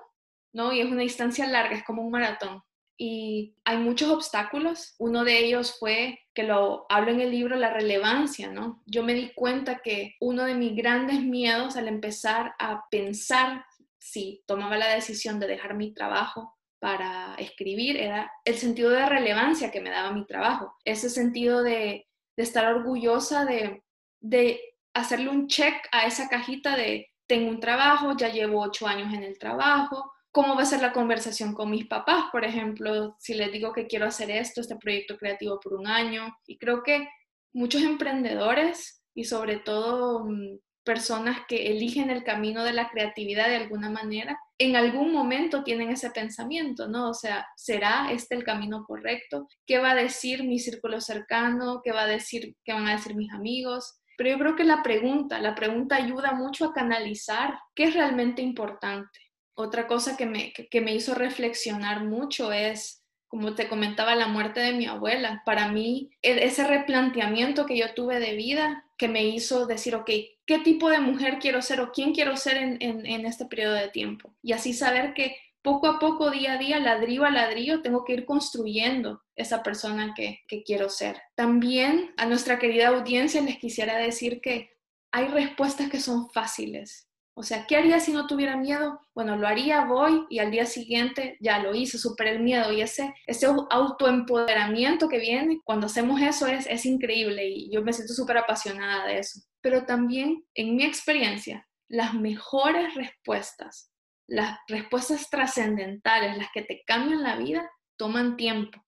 ¿no? 0.53 0.73
Y 0.73 0.81
es 0.81 0.91
una 0.91 1.01
distancia 1.01 1.47
larga, 1.47 1.77
es 1.77 1.83
como 1.83 2.03
un 2.03 2.11
maratón. 2.11 2.61
Y 2.97 3.55
hay 3.63 3.77
muchos 3.77 4.09
obstáculos. 4.09 4.95
Uno 4.99 5.23
de 5.23 5.39
ellos 5.39 5.77
fue 5.79 6.19
que 6.33 6.43
lo 6.43 6.85
hablo 6.89 7.11
en 7.11 7.21
el 7.21 7.31
libro, 7.31 7.55
la 7.55 7.73
relevancia, 7.73 8.51
¿no? 8.51 8.83
Yo 8.85 9.03
me 9.03 9.13
di 9.13 9.31
cuenta 9.33 9.79
que 9.79 10.15
uno 10.19 10.43
de 10.43 10.55
mis 10.55 10.75
grandes 10.75 11.21
miedos 11.21 11.77
al 11.77 11.87
empezar 11.87 12.55
a 12.59 12.85
pensar 12.89 13.65
si 13.97 14.43
tomaba 14.45 14.77
la 14.77 14.93
decisión 14.93 15.39
de 15.39 15.47
dejar 15.47 15.75
mi 15.75 15.93
trabajo 15.93 16.54
para 16.79 17.35
escribir 17.35 17.97
era 17.97 18.31
el 18.43 18.55
sentido 18.55 18.89
de 18.91 19.05
relevancia 19.05 19.71
que 19.71 19.81
me 19.81 19.89
daba 19.89 20.11
mi 20.11 20.25
trabajo, 20.25 20.75
ese 20.83 21.09
sentido 21.09 21.63
de, 21.63 22.07
estar 22.37 22.65
orgullosa 22.73 23.45
de, 23.45 23.83
de 24.19 24.59
hacerle 24.93 25.29
un 25.29 25.47
check 25.47 25.73
a 25.91 26.05
esa 26.05 26.27
cajita 26.27 26.75
de 26.75 27.09
tengo 27.27 27.49
un 27.49 27.59
trabajo, 27.59 28.15
ya 28.17 28.29
llevo 28.29 28.61
ocho 28.61 28.87
años 28.87 29.13
en 29.13 29.23
el 29.23 29.39
trabajo, 29.39 30.11
cómo 30.31 30.55
va 30.55 30.63
a 30.63 30.65
ser 30.65 30.81
la 30.81 30.91
conversación 30.91 31.53
con 31.53 31.69
mis 31.71 31.87
papás, 31.87 32.25
por 32.29 32.43
ejemplo, 32.43 33.15
si 33.19 33.33
les 33.35 33.51
digo 33.51 33.71
que 33.71 33.87
quiero 33.87 34.05
hacer 34.05 34.29
esto, 34.29 34.59
este 34.59 34.75
proyecto 34.75 35.17
creativo 35.17 35.59
por 35.61 35.73
un 35.75 35.87
año. 35.87 36.35
Y 36.45 36.57
creo 36.57 36.83
que 36.83 37.07
muchos 37.53 37.81
emprendedores 37.83 39.01
y 39.13 39.23
sobre 39.23 39.59
todo 39.59 40.25
mm, 40.25 40.57
personas 40.85 41.39
que 41.47 41.71
eligen 41.71 42.09
el 42.09 42.23
camino 42.23 42.63
de 42.63 42.73
la 42.73 42.89
creatividad 42.89 43.49
de 43.49 43.57
alguna 43.57 43.89
manera, 43.89 44.39
en 44.57 44.75
algún 44.75 45.11
momento 45.11 45.63
tienen 45.63 45.89
ese 45.89 46.11
pensamiento, 46.11 46.87
¿no? 46.87 47.09
O 47.09 47.13
sea, 47.13 47.45
¿será 47.57 48.11
este 48.11 48.35
el 48.35 48.43
camino 48.43 48.85
correcto? 48.85 49.47
¿Qué 49.65 49.79
va 49.79 49.91
a 49.91 49.95
decir 49.95 50.43
mi 50.43 50.59
círculo 50.59 51.01
cercano? 51.01 51.81
¿Qué 51.83 51.91
va 51.91 52.03
a 52.03 52.07
decir, 52.07 52.55
qué 52.63 52.71
van 52.71 52.87
a 52.87 52.95
decir 52.95 53.15
mis 53.15 53.33
amigos? 53.33 53.99
Pero 54.17 54.29
yo 54.29 54.39
creo 54.39 54.55
que 54.55 54.63
la 54.63 54.81
pregunta, 54.81 55.41
la 55.41 55.55
pregunta 55.55 55.97
ayuda 55.97 56.31
mucho 56.31 56.65
a 56.65 56.73
canalizar 56.73 57.59
qué 57.73 57.85
es 57.85 57.93
realmente 57.93 58.41
importante 58.41 59.19
otra 59.55 59.87
cosa 59.87 60.17
que 60.17 60.25
me, 60.25 60.53
que, 60.53 60.81
me 60.81 60.93
hizo 60.93 61.15
reflexionar 61.15 62.03
mucho 62.03 62.51
es, 62.51 63.03
como 63.27 63.55
te 63.55 63.67
comentaba, 63.67 64.15
la 64.15 64.27
muerte 64.27 64.59
de 64.59 64.73
mi 64.73 64.85
abuela. 64.85 65.41
Para 65.45 65.69
mí, 65.69 66.11
e, 66.21 66.45
ese 66.45 66.67
replanteamiento 66.67 67.65
que 67.65 67.77
yo 67.77 67.93
tuve 67.93 68.19
de 68.19 68.35
vida, 68.35 68.84
que 68.97 69.07
me 69.07 69.23
hizo 69.25 69.65
decir, 69.65 69.95
ok, 69.95 70.09
¿qué 70.45 70.59
tipo 70.59 70.89
de 70.89 70.99
mujer 70.99 71.39
quiero 71.39 71.61
ser 71.61 71.81
o 71.81 71.91
quién 71.91 72.13
quiero 72.13 72.37
ser 72.37 72.57
en, 72.57 72.77
en, 72.79 73.25
este 73.25 73.45
periodo 73.45 73.73
de 73.73 73.89
tiempo? 73.89 74.35
Y 74.41 74.53
así 74.53 74.73
saber 74.73 75.13
que 75.13 75.35
poco 75.61 75.87
a 75.87 75.99
poco, 75.99 76.31
día 76.31 76.53
a 76.53 76.57
día, 76.57 76.79
ladrillo 76.79 77.25
a 77.25 77.31
ladrillo, 77.31 77.81
tengo 77.81 78.05
que 78.05 78.13
ir 78.13 78.25
construyendo 78.25 79.23
esa 79.35 79.63
persona 79.63 80.13
que, 80.15 80.41
que 80.47 80.63
quiero 80.63 80.89
ser. 80.89 81.21
También 81.35 82.13
a 82.17 82.25
nuestra 82.25 82.59
querida 82.59 82.89
audiencia 82.89 83.41
les 83.41 83.57
quisiera 83.57 83.97
decir 83.97 84.41
que 84.41 84.69
hay 85.11 85.27
respuestas 85.27 85.89
que 85.89 85.99
son 85.99 86.29
fáciles 86.29 87.09
o 87.37 87.43
sea, 87.43 87.67
¿qué 87.67 87.75
haría 87.75 87.99
si 87.99 88.13
no 88.13 88.27
tuviera 88.27 88.55
miedo? 88.55 89.01
Bueno, 89.13 89.35
lo 89.35 89.45
haría, 89.45 89.83
voy 89.83 90.25
y 90.29 90.39
al 90.39 90.51
día 90.51 90.65
siguiente 90.65 91.37
ya 91.41 91.59
lo 91.59 91.75
hice, 91.75 91.97
superé 91.97 92.31
el 92.31 92.39
miedo 92.39 92.71
y 92.71 92.81
ese, 92.81 93.13
ese 93.27 93.47
autoempoderamiento 93.69 95.09
que 95.09 95.19
viene 95.19 95.59
cuando 95.65 95.87
hacemos 95.87 96.21
eso 96.21 96.47
es, 96.47 96.65
es 96.65 96.85
increíble 96.85 97.45
y 97.45 97.69
yo 97.69 97.81
me 97.81 97.91
siento 97.91 98.13
súper 98.13 98.37
apasionada 98.37 99.05
de 99.05 99.19
eso. 99.19 99.41
Pero 99.59 99.85
también, 99.85 100.45
en 100.53 100.77
mi 100.77 100.85
experiencia, 100.85 101.67
las 101.89 102.13
mejores 102.13 102.95
respuestas, 102.95 103.91
las 104.27 104.57
respuestas 104.69 105.29
trascendentales, 105.29 106.37
las 106.37 106.47
que 106.53 106.61
te 106.61 106.83
cambian 106.87 107.21
la 107.21 107.35
vida, 107.35 107.69
toman 107.97 108.37
tiempo. 108.37 108.81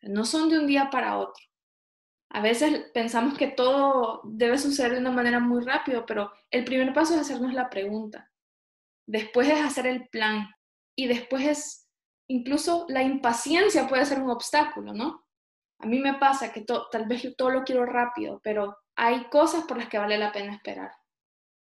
No 0.00 0.24
son 0.24 0.48
de 0.48 0.58
un 0.58 0.66
día 0.66 0.88
para 0.88 1.18
otro. 1.18 1.47
A 2.30 2.42
veces 2.42 2.90
pensamos 2.92 3.38
que 3.38 3.48
todo 3.48 4.20
debe 4.24 4.58
suceder 4.58 4.92
de 4.92 4.98
una 4.98 5.10
manera 5.10 5.40
muy 5.40 5.64
rápido, 5.64 6.04
pero 6.04 6.32
el 6.50 6.64
primer 6.64 6.92
paso 6.92 7.14
es 7.14 7.20
hacernos 7.20 7.54
la 7.54 7.70
pregunta. 7.70 8.30
Después 9.06 9.48
es 9.48 9.60
hacer 9.60 9.86
el 9.86 10.08
plan. 10.08 10.48
Y 10.94 11.06
después 11.06 11.46
es, 11.46 11.88
incluso 12.28 12.84
la 12.88 13.02
impaciencia 13.02 13.88
puede 13.88 14.04
ser 14.04 14.20
un 14.20 14.30
obstáculo, 14.30 14.92
¿no? 14.92 15.24
A 15.80 15.86
mí 15.86 16.00
me 16.00 16.14
pasa 16.14 16.52
que 16.52 16.64
tal 16.64 17.06
vez 17.06 17.22
yo 17.22 17.34
todo 17.34 17.50
lo 17.50 17.64
quiero 17.64 17.86
rápido, 17.86 18.40
pero 18.42 18.76
hay 18.96 19.28
cosas 19.30 19.64
por 19.64 19.78
las 19.78 19.88
que 19.88 19.98
vale 19.98 20.18
la 20.18 20.32
pena 20.32 20.54
esperar. 20.54 20.90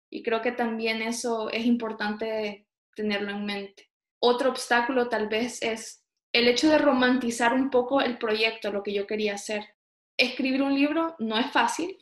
Y 0.09 0.23
creo 0.23 0.41
que 0.41 0.53
también 0.53 1.01
eso 1.01 1.51
es 1.51 1.65
importante 1.65 2.65
tenerlo 2.95 3.31
en 3.31 3.45
mente. 3.45 3.91
Otro 4.19 4.49
obstáculo 4.49 5.09
tal 5.09 5.27
vez 5.27 5.61
es 5.61 6.03
el 6.33 6.47
hecho 6.47 6.69
de 6.69 6.77
romantizar 6.77 7.53
un 7.53 7.69
poco 7.69 8.01
el 8.01 8.17
proyecto, 8.17 8.71
lo 8.71 8.81
que 8.81 8.93
yo 8.93 9.05
quería 9.05 9.35
hacer 9.35 9.65
escribir 10.19 10.61
un 10.61 10.75
libro 10.75 11.15
no 11.19 11.38
es 11.39 11.51
fácil 11.51 11.97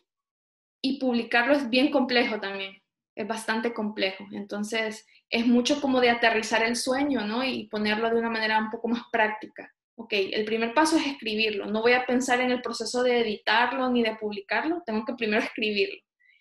y 0.82 1.00
publicarlo 1.00 1.54
es 1.54 1.70
bien 1.70 1.92
complejo 1.92 2.40
también, 2.40 2.82
es 3.16 3.28
bastante 3.28 3.74
complejo. 3.74 4.26
Entonces, 4.32 5.06
es 5.30 5.46
mucho 5.46 5.80
como 5.82 6.02
de 6.02 6.10
aterrizar 6.10 6.64
el 6.64 6.76
sueño, 6.76 7.26
¿no? 7.26 7.44
Y 7.44 7.68
ponerlo 7.68 8.10
de 8.10 8.20
una 8.20 8.30
manera 8.30 8.60
un 8.60 8.70
poco 8.70 8.88
más 8.88 9.04
práctica. 9.12 9.72
Ok, 9.96 10.14
el 10.14 10.46
primer 10.46 10.74
paso 10.74 10.98
es 10.98 11.08
escribirlo. 11.08 11.66
No 11.66 11.82
voy 11.82 11.94
a 11.94 12.06
pensar 12.06 12.42
en 12.42 12.52
el 12.52 12.62
proceso 12.62 13.04
de 13.04 13.22
editarlo 13.22 13.90
ni 13.90 14.04
de 14.04 14.16
publicarlo, 14.16 14.84
tengo 14.86 15.06
que 15.06 15.14
primero 15.14 15.42
escribirlo 15.42 15.98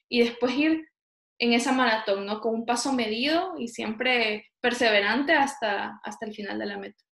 y 0.09 0.21
después 0.21 0.54
ir 0.56 0.88
en 1.38 1.52
esa 1.52 1.73
maratón, 1.73 2.26
¿no? 2.26 2.40
Con 2.40 2.54
un 2.54 2.66
paso 2.66 2.92
medido 2.92 3.54
y 3.59 3.68
siempre 3.68 4.47
perseverante 4.61 5.33
hasta, 5.33 6.00
hasta 6.02 6.26
el 6.26 6.35
final 6.35 6.59
de 6.59 6.66
la 6.66 6.78
meta. 6.78 7.05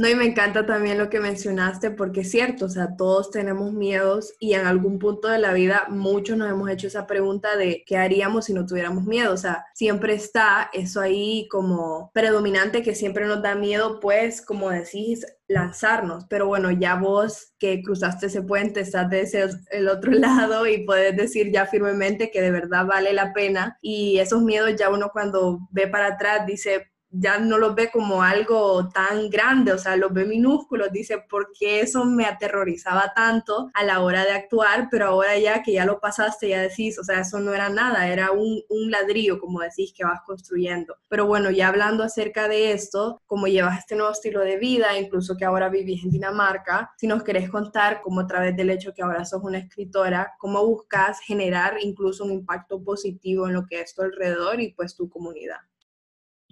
No, 0.00 0.08
y 0.08 0.14
me 0.14 0.24
encanta 0.24 0.64
también 0.64 0.96
lo 0.96 1.10
que 1.10 1.20
mencionaste, 1.20 1.90
porque 1.90 2.22
es 2.22 2.30
cierto, 2.30 2.64
o 2.64 2.68
sea, 2.70 2.96
todos 2.96 3.30
tenemos 3.30 3.74
miedos 3.74 4.32
y 4.40 4.54
en 4.54 4.66
algún 4.66 4.98
punto 4.98 5.28
de 5.28 5.36
la 5.36 5.52
vida 5.52 5.88
muchos 5.90 6.38
nos 6.38 6.48
hemos 6.48 6.70
hecho 6.70 6.86
esa 6.86 7.06
pregunta 7.06 7.54
de 7.58 7.84
qué 7.84 7.98
haríamos 7.98 8.46
si 8.46 8.54
no 8.54 8.64
tuviéramos 8.64 9.04
miedo. 9.04 9.34
O 9.34 9.36
sea, 9.36 9.66
siempre 9.74 10.14
está 10.14 10.70
eso 10.72 11.02
ahí 11.02 11.46
como 11.50 12.10
predominante 12.14 12.82
que 12.82 12.94
siempre 12.94 13.26
nos 13.26 13.42
da 13.42 13.54
miedo, 13.54 14.00
pues, 14.00 14.40
como 14.40 14.70
decís, 14.70 15.26
lanzarnos. 15.48 16.24
Pero 16.30 16.46
bueno, 16.46 16.70
ya 16.70 16.94
vos 16.94 17.52
que 17.58 17.82
cruzaste 17.82 18.28
ese 18.28 18.40
puente, 18.40 18.80
estás 18.80 19.10
de 19.10 19.20
ese 19.20 19.50
el 19.70 19.86
otro 19.86 20.12
lado 20.12 20.66
y 20.66 20.86
puedes 20.86 21.14
decir 21.14 21.52
ya 21.52 21.66
firmemente 21.66 22.30
que 22.30 22.40
de 22.40 22.50
verdad 22.50 22.86
vale 22.86 23.12
la 23.12 23.34
pena. 23.34 23.76
Y 23.82 24.18
esos 24.18 24.40
miedos 24.40 24.74
ya 24.76 24.88
uno 24.88 25.10
cuando 25.12 25.58
ve 25.70 25.88
para 25.88 26.06
atrás 26.06 26.46
dice, 26.46 26.90
ya 27.10 27.38
no 27.38 27.58
los 27.58 27.74
ve 27.74 27.90
como 27.90 28.22
algo 28.22 28.88
tan 28.88 29.30
grande, 29.30 29.72
o 29.72 29.78
sea, 29.78 29.96
los 29.96 30.12
ve 30.12 30.24
minúsculos, 30.24 30.92
dice, 30.92 31.24
¿por 31.28 31.52
qué 31.58 31.80
eso 31.80 32.04
me 32.04 32.24
aterrorizaba 32.24 33.12
tanto 33.14 33.70
a 33.74 33.84
la 33.84 34.00
hora 34.00 34.24
de 34.24 34.32
actuar? 34.32 34.88
Pero 34.90 35.06
ahora 35.06 35.38
ya 35.38 35.62
que 35.62 35.72
ya 35.72 35.84
lo 35.84 36.00
pasaste, 36.00 36.48
ya 36.48 36.60
decís, 36.60 36.98
o 36.98 37.04
sea, 37.04 37.20
eso 37.20 37.40
no 37.40 37.52
era 37.52 37.68
nada, 37.68 38.08
era 38.08 38.30
un, 38.30 38.62
un 38.68 38.90
ladrillo, 38.90 39.40
como 39.40 39.60
decís, 39.60 39.92
que 39.96 40.04
vas 40.04 40.20
construyendo. 40.24 40.96
Pero 41.08 41.26
bueno, 41.26 41.50
ya 41.50 41.68
hablando 41.68 42.04
acerca 42.04 42.48
de 42.48 42.72
esto, 42.72 43.20
como 43.26 43.46
llevas 43.46 43.78
este 43.78 43.96
nuevo 43.96 44.12
estilo 44.12 44.40
de 44.40 44.58
vida, 44.58 44.98
incluso 44.98 45.36
que 45.36 45.44
ahora 45.44 45.68
vivís 45.68 46.04
en 46.04 46.10
Dinamarca, 46.10 46.92
si 46.96 47.06
nos 47.06 47.22
querés 47.22 47.50
contar 47.50 48.00
cómo 48.02 48.20
a 48.20 48.26
través 48.26 48.56
del 48.56 48.70
hecho 48.70 48.94
que 48.94 49.02
ahora 49.02 49.24
sos 49.24 49.42
una 49.42 49.58
escritora, 49.58 50.34
cómo 50.38 50.64
buscas 50.66 51.20
generar 51.20 51.76
incluso 51.82 52.24
un 52.24 52.32
impacto 52.32 52.82
positivo 52.82 53.46
en 53.46 53.54
lo 53.54 53.66
que 53.66 53.80
es 53.80 53.94
tu 53.94 54.02
alrededor 54.02 54.60
y 54.60 54.72
pues 54.72 54.94
tu 54.94 55.08
comunidad. 55.08 55.58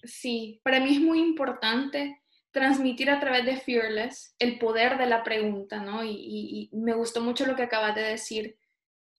Sí, 0.04 0.60
para 0.62 0.80
mí 0.80 0.96
es 0.96 1.00
muy 1.00 1.20
importante 1.20 2.20
transmitir 2.50 3.10
a 3.10 3.20
través 3.20 3.44
de 3.44 3.56
Fearless 3.56 4.34
el 4.38 4.58
poder 4.58 4.98
de 4.98 5.06
la 5.06 5.22
pregunta, 5.22 5.80
¿no? 5.80 6.04
Y, 6.04 6.70
me 6.72 6.94
gustó 6.94 7.20
mucho 7.20 7.46
lo 7.46 7.56
que 7.56 7.64
acabas 7.64 7.94
de 7.94 8.02
decir. 8.02 8.58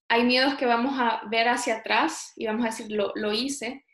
Hay 0.09 0.23
miedos 0.23 0.55
que 0.55 0.65
vamos 0.65 0.99
a 0.99 1.21
ver 1.29 1.47
hacia 1.47 1.77
atrás 1.77 2.33
y 2.35 2.47
vamos 2.47 2.63
a 2.65 2.69
decir, 2.69 2.91
lo, 2.91 3.11
lo 3.15 3.31
hice. 3.31 3.85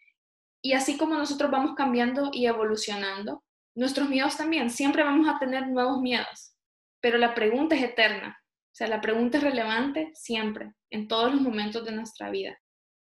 Y 0.62 0.74
así 0.74 0.98
como 0.98 1.16
nosotros 1.16 1.52
vamos 1.52 1.76
cambiando 1.76 2.30
y 2.32 2.48
evolucionando, 2.48 3.44
nuestros 3.76 4.10
miedos 4.10 4.38
también, 4.38 4.70
siempre 4.70 5.04
vamos 5.04 5.28
a 5.28 5.38
tener 5.38 5.68
nuevos 5.68 6.00
miedos, 6.02 6.56
pero 7.02 7.18
la 7.18 7.36
pregunta 7.36 7.76
es 7.76 7.84
eterna. 7.84 8.40
O 8.72 8.76
sea, 8.76 8.88
la 8.88 9.02
pregunta 9.02 9.38
es 9.38 9.44
relevante 9.44 10.12
siempre, 10.16 10.74
en 10.90 11.08
todos 11.08 11.32
los 11.32 11.42
momentos 11.42 11.86
de 11.86 11.92
nuestra 11.92 12.30
vida. 12.30 12.58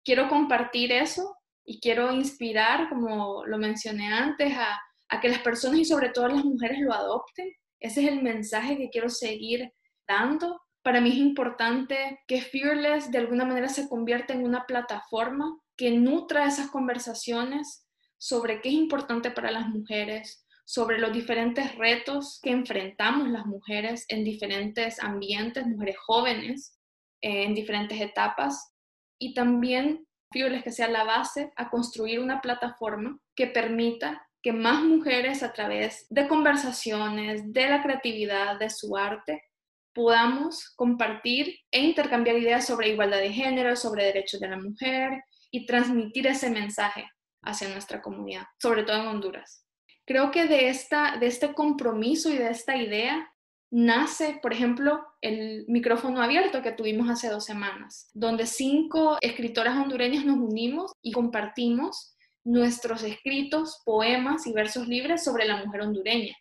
Quiero 0.05 0.29
compartir 0.29 0.93
eso 0.93 1.37
y 1.65 1.81
quiero 1.81 2.13
inspirar, 2.13 2.89
como 2.89 3.45
lo 3.47 3.59
mencioné 3.59 4.13
antes, 4.13 4.53
a, 4.57 4.81
que 5.21 5.29
las 5.29 5.41
personas 5.41 5.81
y 5.81 5.85
sobre 5.85 6.09
todo 6.09 6.29
las 6.29 6.45
mujeres 6.45 6.81
lo 6.81 6.93
adopten. 6.95 7.53
Ese 7.79 8.03
es 8.03 8.11
el 8.11 8.23
mensaje 8.23 8.79
que 8.79 8.89
quiero 8.89 9.11
seguir 9.11 9.71
dando. 10.09 10.63
Para 10.83 11.03
mí 11.03 11.11
es 11.11 11.17
importante 11.17 12.21
que 12.27 12.41
Fearless 12.41 13.11
de 13.11 13.19
alguna 13.19 13.45
manera 13.45 13.69
se 13.69 13.91
convierta 13.91 14.33
en 14.33 14.43
una 14.43 14.65
plataforma 14.65 15.59
que 15.77 15.91
nutra 15.91 16.47
esas 16.47 16.71
conversaciones 16.71 17.87
sobre 18.17 18.63
qué 18.63 18.71
es 18.71 18.75
importante 18.75 19.31
para 19.31 19.51
las 19.51 19.69
mujeres, 19.69 20.47
sobre 20.65 20.99
los 20.99 21.13
diferentes 21.13 21.75
retos 21.77 22.41
que 22.43 22.51
enfrentamos 22.51 23.29
las 23.29 23.45
mujeres 23.45 24.07
en 24.09 24.25
diferentes 24.25 24.99
ambientes, 25.03 25.67
mujeres 25.67 25.97
jóvenes, 25.99 26.79
eh, 27.21 27.45
en 27.45 27.55
diferentes 27.55 28.01
etapas, 28.01 28.73
y 29.19 29.35
también 29.35 30.07
que 30.33 30.73
sea 30.73 30.89
la 30.89 31.05
base 31.05 31.53
a 31.57 31.71
construir 31.71 32.21
una 32.21 32.41
plataforma 32.41 33.19
que 33.37 33.47
permita 33.47 34.27
que 34.43 34.53
más 34.53 34.83
mujeres 34.83 35.43
a 35.43 35.53
través 35.53 36.07
de 36.11 36.27
conversaciones, 36.27 37.53
de 37.53 37.69
la 37.69 37.83
creatividad, 37.83 38.59
de 38.59 38.71
su 38.71 38.97
arte, 38.97 39.45
podamos 39.95 40.71
compartir 40.75 41.55
e 41.71 41.81
intercambiar 41.81 42.37
ideas 42.37 42.67
sobre 42.67 42.89
igualdad 42.89 43.19
de 43.19 43.33
género, 43.33 43.77
sobre 43.77 44.07
derechos 44.07 44.41
de 44.41 44.49
la 44.49 44.59
mujer 44.59 45.23
y 45.51 45.67
transmitir 45.67 46.27
ese 46.27 46.51
mensaje 46.51 47.09
hacia 47.43 47.69
nuestra 47.69 48.01
comunidad, 48.01 48.45
sobre 48.61 48.85
todo 48.85 49.01
en 49.01 49.07
Honduras. 49.07 49.67
Creo 50.05 50.31
que 50.31 50.47
de, 50.47 50.69
esta, 50.69 51.17
de 51.19 51.27
este 51.27 51.53
compromiso 51.55 52.31
y 52.31 52.39
de 52.39 52.51
esta 52.51 52.77
idea 52.77 53.32
nace, 53.73 54.39
por 54.43 54.53
ejemplo, 54.53 55.03
el 55.23 55.65
micrófono 55.67 56.21
abierto 56.21 56.61
que 56.61 56.73
tuvimos 56.73 57.09
hace 57.09 57.31
dos 57.31 57.47
semanas, 57.47 58.11
donde 58.13 58.47
cinco 58.47 59.17
escritoras 59.23 59.77
hondureñas 59.77 60.27
nos 60.27 60.37
unimos 60.37 60.93
y 61.01 61.11
compartimos 61.11 62.15
nuestros 62.45 63.03
escritos, 63.03 63.81
poemas 63.87 64.47
y 64.47 64.53
versos 64.53 64.87
libres 64.87 65.25
sobre 65.25 65.47
la 65.47 65.65
mujer 65.65 65.81
hondureña. 65.81 66.37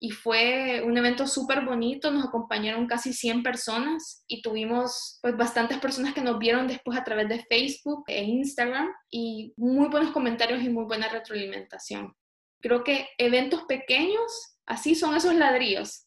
Y 0.00 0.10
fue 0.10 0.82
un 0.84 0.98
evento 0.98 1.28
súper 1.28 1.64
bonito, 1.64 2.10
nos 2.10 2.26
acompañaron 2.26 2.88
casi 2.88 3.12
100 3.12 3.44
personas 3.44 4.24
y 4.26 4.42
tuvimos 4.42 5.20
pues 5.22 5.36
bastantes 5.36 5.78
personas 5.78 6.12
que 6.12 6.22
nos 6.22 6.38
vieron 6.40 6.66
después 6.66 6.98
a 6.98 7.04
través 7.04 7.28
de 7.28 7.44
Facebook 7.48 8.02
e 8.08 8.24
Instagram 8.24 8.88
y 9.10 9.54
muy 9.56 9.88
buenos 9.88 10.10
comentarios 10.10 10.62
y 10.62 10.68
muy 10.68 10.84
buena 10.84 11.08
retroalimentación. 11.08 12.12
Creo 12.60 12.82
que 12.82 13.06
eventos 13.16 13.62
pequeños, 13.64 14.58
así 14.66 14.96
son 14.96 15.14
esos 15.14 15.34
ladrillos 15.36 16.03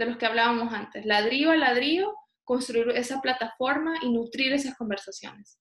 de 0.00 0.06
los 0.06 0.16
que 0.16 0.24
hablábamos 0.24 0.72
antes, 0.72 1.04
ladrillo 1.04 1.50
a 1.50 1.56
ladrillo, 1.56 2.16
construir 2.42 2.88
esa 2.96 3.20
plataforma 3.20 3.96
y 4.00 4.10
nutrir 4.10 4.54
esas 4.54 4.74
conversaciones. 4.74 5.60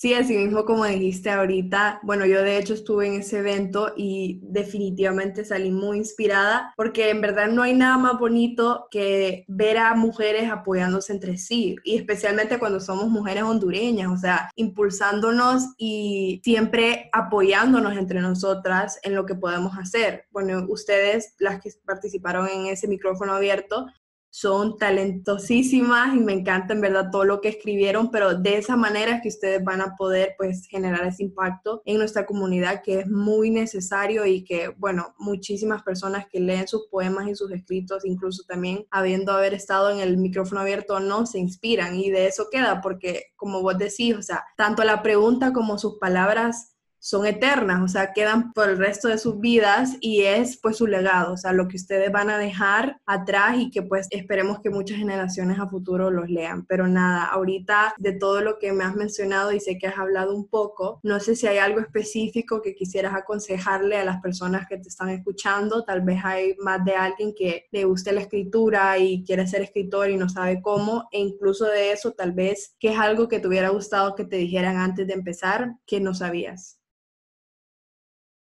Sí, 0.00 0.14
así 0.14 0.34
mismo 0.34 0.64
como 0.64 0.86
dijiste 0.86 1.28
ahorita, 1.28 2.00
bueno, 2.02 2.24
yo 2.24 2.42
de 2.42 2.56
hecho 2.56 2.72
estuve 2.72 3.06
en 3.06 3.20
ese 3.20 3.40
evento 3.40 3.92
y 3.98 4.40
definitivamente 4.44 5.44
salí 5.44 5.70
muy 5.70 5.98
inspirada 5.98 6.72
porque 6.74 7.10
en 7.10 7.20
verdad 7.20 7.48
no 7.48 7.60
hay 7.60 7.74
nada 7.74 7.98
más 7.98 8.18
bonito 8.18 8.88
que 8.90 9.44
ver 9.46 9.76
a 9.76 9.94
mujeres 9.94 10.50
apoyándose 10.50 11.12
entre 11.12 11.36
sí 11.36 11.76
y 11.84 11.96
especialmente 11.96 12.58
cuando 12.58 12.80
somos 12.80 13.10
mujeres 13.10 13.42
hondureñas, 13.42 14.10
o 14.10 14.16
sea, 14.16 14.50
impulsándonos 14.56 15.74
y 15.76 16.40
siempre 16.44 17.10
apoyándonos 17.12 17.94
entre 17.98 18.22
nosotras 18.22 18.98
en 19.02 19.14
lo 19.14 19.26
que 19.26 19.34
podemos 19.34 19.76
hacer. 19.76 20.24
Bueno, 20.30 20.64
ustedes, 20.70 21.34
las 21.38 21.60
que 21.60 21.72
participaron 21.84 22.48
en 22.48 22.68
ese 22.68 22.88
micrófono 22.88 23.34
abierto, 23.34 23.84
son 24.30 24.78
talentosísimas 24.78 26.14
y 26.14 26.20
me 26.20 26.32
encanta 26.32 26.72
en 26.72 26.80
verdad 26.80 27.10
todo 27.10 27.24
lo 27.24 27.40
que 27.40 27.48
escribieron, 27.48 28.10
pero 28.10 28.34
de 28.34 28.56
esa 28.56 28.76
manera 28.76 29.16
es 29.16 29.22
que 29.22 29.28
ustedes 29.28 29.62
van 29.62 29.80
a 29.80 29.96
poder 29.96 30.34
pues 30.38 30.66
generar 30.66 31.06
ese 31.06 31.24
impacto 31.24 31.82
en 31.84 31.98
nuestra 31.98 32.26
comunidad 32.26 32.82
que 32.82 33.00
es 33.00 33.08
muy 33.08 33.50
necesario 33.50 34.24
y 34.26 34.44
que 34.44 34.68
bueno, 34.78 35.14
muchísimas 35.18 35.82
personas 35.82 36.26
que 36.30 36.40
leen 36.40 36.68
sus 36.68 36.86
poemas 36.88 37.28
y 37.28 37.34
sus 37.34 37.50
escritos, 37.50 38.04
incluso 38.04 38.44
también 38.46 38.86
habiendo 38.90 39.32
haber 39.32 39.54
estado 39.54 39.90
en 39.90 40.00
el 40.00 40.16
micrófono 40.16 40.60
abierto 40.60 41.00
no, 41.00 41.26
se 41.26 41.38
inspiran. 41.38 41.96
Y 41.96 42.10
de 42.10 42.26
eso 42.26 42.48
queda 42.50 42.80
porque 42.80 43.32
como 43.36 43.62
vos 43.62 43.76
decís, 43.78 44.16
o 44.16 44.22
sea, 44.22 44.44
tanto 44.56 44.84
la 44.84 45.02
pregunta 45.02 45.52
como 45.52 45.78
sus 45.78 45.98
palabras 45.98 46.76
son 47.00 47.26
eternas, 47.26 47.82
o 47.82 47.88
sea, 47.88 48.12
quedan 48.12 48.52
por 48.52 48.68
el 48.68 48.78
resto 48.78 49.08
de 49.08 49.18
sus 49.18 49.40
vidas 49.40 49.96
y 50.00 50.22
es 50.22 50.58
pues 50.58 50.76
su 50.76 50.86
legado, 50.86 51.32
o 51.32 51.36
sea, 51.36 51.52
lo 51.52 51.66
que 51.66 51.76
ustedes 51.76 52.12
van 52.12 52.28
a 52.28 52.38
dejar 52.38 53.00
atrás 53.06 53.56
y 53.58 53.70
que 53.70 53.82
pues 53.82 54.06
esperemos 54.10 54.60
que 54.60 54.68
muchas 54.68 54.98
generaciones 54.98 55.58
a 55.58 55.66
futuro 55.66 56.10
los 56.10 56.28
lean. 56.28 56.66
Pero 56.66 56.86
nada, 56.86 57.24
ahorita 57.24 57.94
de 57.98 58.12
todo 58.12 58.42
lo 58.42 58.58
que 58.58 58.72
me 58.72 58.84
has 58.84 58.94
mencionado 58.94 59.50
y 59.52 59.60
sé 59.60 59.78
que 59.78 59.86
has 59.86 59.98
hablado 59.98 60.36
un 60.36 60.46
poco, 60.46 61.00
no 61.02 61.18
sé 61.20 61.36
si 61.36 61.46
hay 61.46 61.58
algo 61.58 61.80
específico 61.80 62.60
que 62.60 62.74
quisieras 62.74 63.14
aconsejarle 63.14 63.96
a 63.96 64.04
las 64.04 64.20
personas 64.20 64.68
que 64.68 64.76
te 64.76 64.88
están 64.88 65.08
escuchando, 65.08 65.84
tal 65.84 66.02
vez 66.02 66.20
hay 66.22 66.54
más 66.58 66.84
de 66.84 66.94
alguien 66.94 67.34
que 67.34 67.66
le 67.72 67.84
guste 67.84 68.12
la 68.12 68.20
escritura 68.20 68.98
y 68.98 69.24
quiere 69.24 69.46
ser 69.46 69.62
escritor 69.62 70.10
y 70.10 70.16
no 70.16 70.28
sabe 70.28 70.60
cómo, 70.60 71.08
e 71.12 71.18
incluso 71.18 71.64
de 71.64 71.92
eso 71.92 72.12
tal 72.12 72.32
vez 72.32 72.74
que 72.78 72.92
es 72.92 72.98
algo 72.98 73.26
que 73.28 73.40
te 73.40 73.48
hubiera 73.48 73.70
gustado 73.70 74.14
que 74.14 74.24
te 74.24 74.36
dijeran 74.36 74.76
antes 74.76 75.06
de 75.06 75.14
empezar 75.14 75.76
que 75.86 76.00
no 76.00 76.14
sabías. 76.14 76.80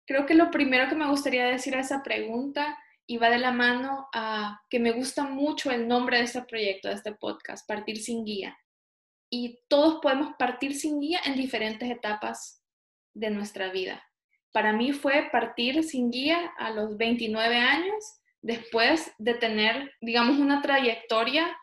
Creo 0.09 0.25
que 0.25 0.33
lo 0.33 0.51
primero 0.51 0.89
que 0.89 0.95
me 0.95 1.07
gustaría 1.07 1.45
decir 1.45 1.77
a 1.77 1.81
esa 1.81 2.03
pregunta 2.03 2.79
iba 3.07 3.29
de 3.29 3.37
la 3.37 3.53
mano 3.53 4.09
a 4.15 4.59
que 4.71 4.79
me 4.79 4.93
gusta 4.93 5.25
mucho 5.25 5.71
el 5.71 5.87
nombre 5.87 6.17
de 6.17 6.25
este 6.25 6.41
proyecto, 6.41 6.89
de 6.89 6.95
este 6.95 7.13
podcast, 7.13 7.69
Partir 7.69 7.99
sin 7.99 8.25
guía. 8.25 8.59
Y 9.29 9.61
todos 9.69 10.01
podemos 10.01 10.35
partir 10.39 10.75
sin 10.75 10.99
guía 10.99 11.21
en 11.27 11.37
diferentes 11.37 11.91
etapas 11.91 12.65
de 13.13 13.29
nuestra 13.29 13.71
vida. 13.71 14.03
Para 14.51 14.73
mí 14.73 14.93
fue 14.93 15.29
partir 15.31 15.85
sin 15.85 16.11
guía 16.11 16.55
a 16.57 16.71
los 16.71 16.97
29 16.97 17.57
años, 17.57 18.23
después 18.41 19.13
de 19.19 19.35
tener, 19.35 19.93
digamos, 20.01 20.39
una 20.39 20.63
trayectoria 20.63 21.55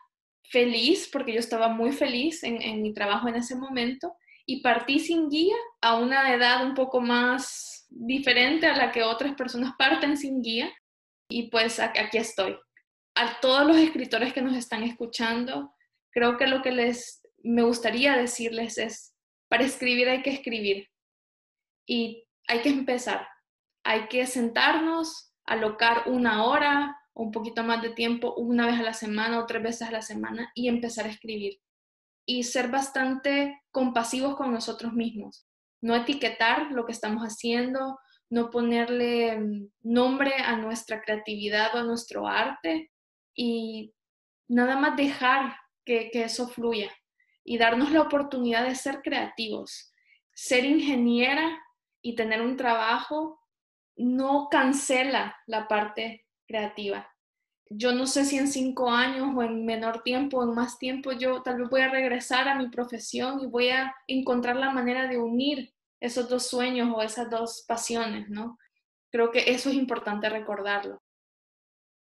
feliz, 0.44 1.08
porque 1.12 1.32
yo 1.32 1.40
estaba 1.40 1.66
muy 1.66 1.90
feliz 1.90 2.44
en, 2.44 2.62
en 2.62 2.80
mi 2.80 2.94
trabajo 2.94 3.26
en 3.26 3.34
ese 3.34 3.56
momento, 3.56 4.14
y 4.46 4.62
partí 4.62 5.00
sin 5.00 5.28
guía 5.28 5.56
a 5.82 5.96
una 5.96 6.32
edad 6.32 6.64
un 6.64 6.74
poco 6.74 7.00
más 7.00 7.86
diferente 7.90 8.66
a 8.66 8.76
la 8.76 8.92
que 8.92 9.02
otras 9.02 9.34
personas 9.34 9.74
parten 9.76 10.16
sin 10.16 10.40
guía. 10.40 10.72
Y 11.28 11.50
pues 11.50 11.80
aquí 11.80 12.18
estoy. 12.18 12.56
A 13.16 13.40
todos 13.40 13.66
los 13.66 13.76
escritores 13.76 14.32
que 14.32 14.42
nos 14.42 14.56
están 14.56 14.84
escuchando, 14.84 15.74
creo 16.10 16.36
que 16.36 16.46
lo 16.46 16.62
que 16.62 16.70
les 16.70 17.22
me 17.42 17.62
gustaría 17.62 18.16
decirles 18.16 18.78
es, 18.78 19.14
para 19.48 19.64
escribir 19.64 20.08
hay 20.08 20.22
que 20.22 20.30
escribir 20.30 20.88
y 21.86 22.24
hay 22.46 22.62
que 22.62 22.68
empezar. 22.68 23.26
Hay 23.84 24.08
que 24.08 24.26
sentarnos, 24.26 25.32
alocar 25.44 26.04
una 26.06 26.44
hora 26.44 26.96
o 27.14 27.24
un 27.24 27.32
poquito 27.32 27.62
más 27.62 27.82
de 27.82 27.90
tiempo, 27.90 28.34
una 28.34 28.66
vez 28.66 28.78
a 28.78 28.82
la 28.82 28.94
semana 28.94 29.40
o 29.40 29.46
tres 29.46 29.62
veces 29.62 29.88
a 29.88 29.92
la 29.92 30.02
semana 30.02 30.50
y 30.54 30.68
empezar 30.68 31.06
a 31.06 31.10
escribir. 31.10 31.60
Y 32.26 32.42
ser 32.42 32.68
bastante 32.68 33.62
compasivos 33.70 34.36
con 34.36 34.52
nosotros 34.52 34.92
mismos 34.92 35.46
no 35.80 35.94
etiquetar 35.94 36.72
lo 36.72 36.84
que 36.84 36.92
estamos 36.92 37.22
haciendo, 37.22 37.98
no 38.28 38.50
ponerle 38.50 39.38
mm, 39.38 39.68
nombre 39.82 40.34
a 40.34 40.56
nuestra 40.56 41.00
creatividad 41.00 41.74
o 41.74 41.78
a 41.78 41.84
nuestro 41.84 42.26
arte 42.26 42.90
y 43.34 43.94
nada 44.48 44.76
más 44.76 44.96
dejar 44.96 45.56
que, 45.84 46.10
eso 46.12 46.48
fluya 46.48 46.90
y 47.44 47.58
darnos 47.58 47.92
la 47.92 48.02
oportunidad 48.02 48.64
de 48.66 48.74
ser 48.74 49.02
creativos. 49.02 49.92
Ser 50.34 50.64
ingeniera 50.64 51.62
y 52.02 52.16
tener 52.16 52.42
un 52.42 52.56
trabajo 52.56 53.40
no 53.96 54.48
cancela 54.50 55.36
la 55.46 55.68
parte 55.68 56.26
creativa. 56.46 57.08
Yo 57.68 57.92
no 57.92 58.06
sé 58.06 58.24
si 58.24 58.38
en 58.38 58.46
cinco 58.46 58.90
años 58.90 59.28
o 59.34 59.42
en 59.42 59.64
menor 59.66 60.02
tiempo 60.02 60.38
o 60.38 60.44
en 60.44 60.54
más 60.54 60.78
tiempo 60.78 61.10
yo 61.12 61.42
tal 61.42 61.58
vez 61.58 61.68
voy 61.68 61.80
a 61.80 61.90
regresar 61.90 62.46
a 62.48 62.54
mi 62.54 62.68
profesión 62.68 63.40
y 63.40 63.46
voy 63.46 63.70
a 63.70 63.94
encontrar 64.06 64.56
la 64.56 64.70
manera 64.70 65.08
de 65.08 65.18
unir 65.18 65.72
esos 66.00 66.28
dos 66.28 66.46
sueños 66.46 66.92
o 66.94 67.02
esas 67.02 67.28
dos 67.28 67.64
pasiones, 67.66 68.28
¿no? 68.28 68.58
Creo 69.10 69.30
que 69.32 69.50
eso 69.50 69.70
es 69.70 69.74
importante 69.74 70.28
recordarlo. 70.28 71.02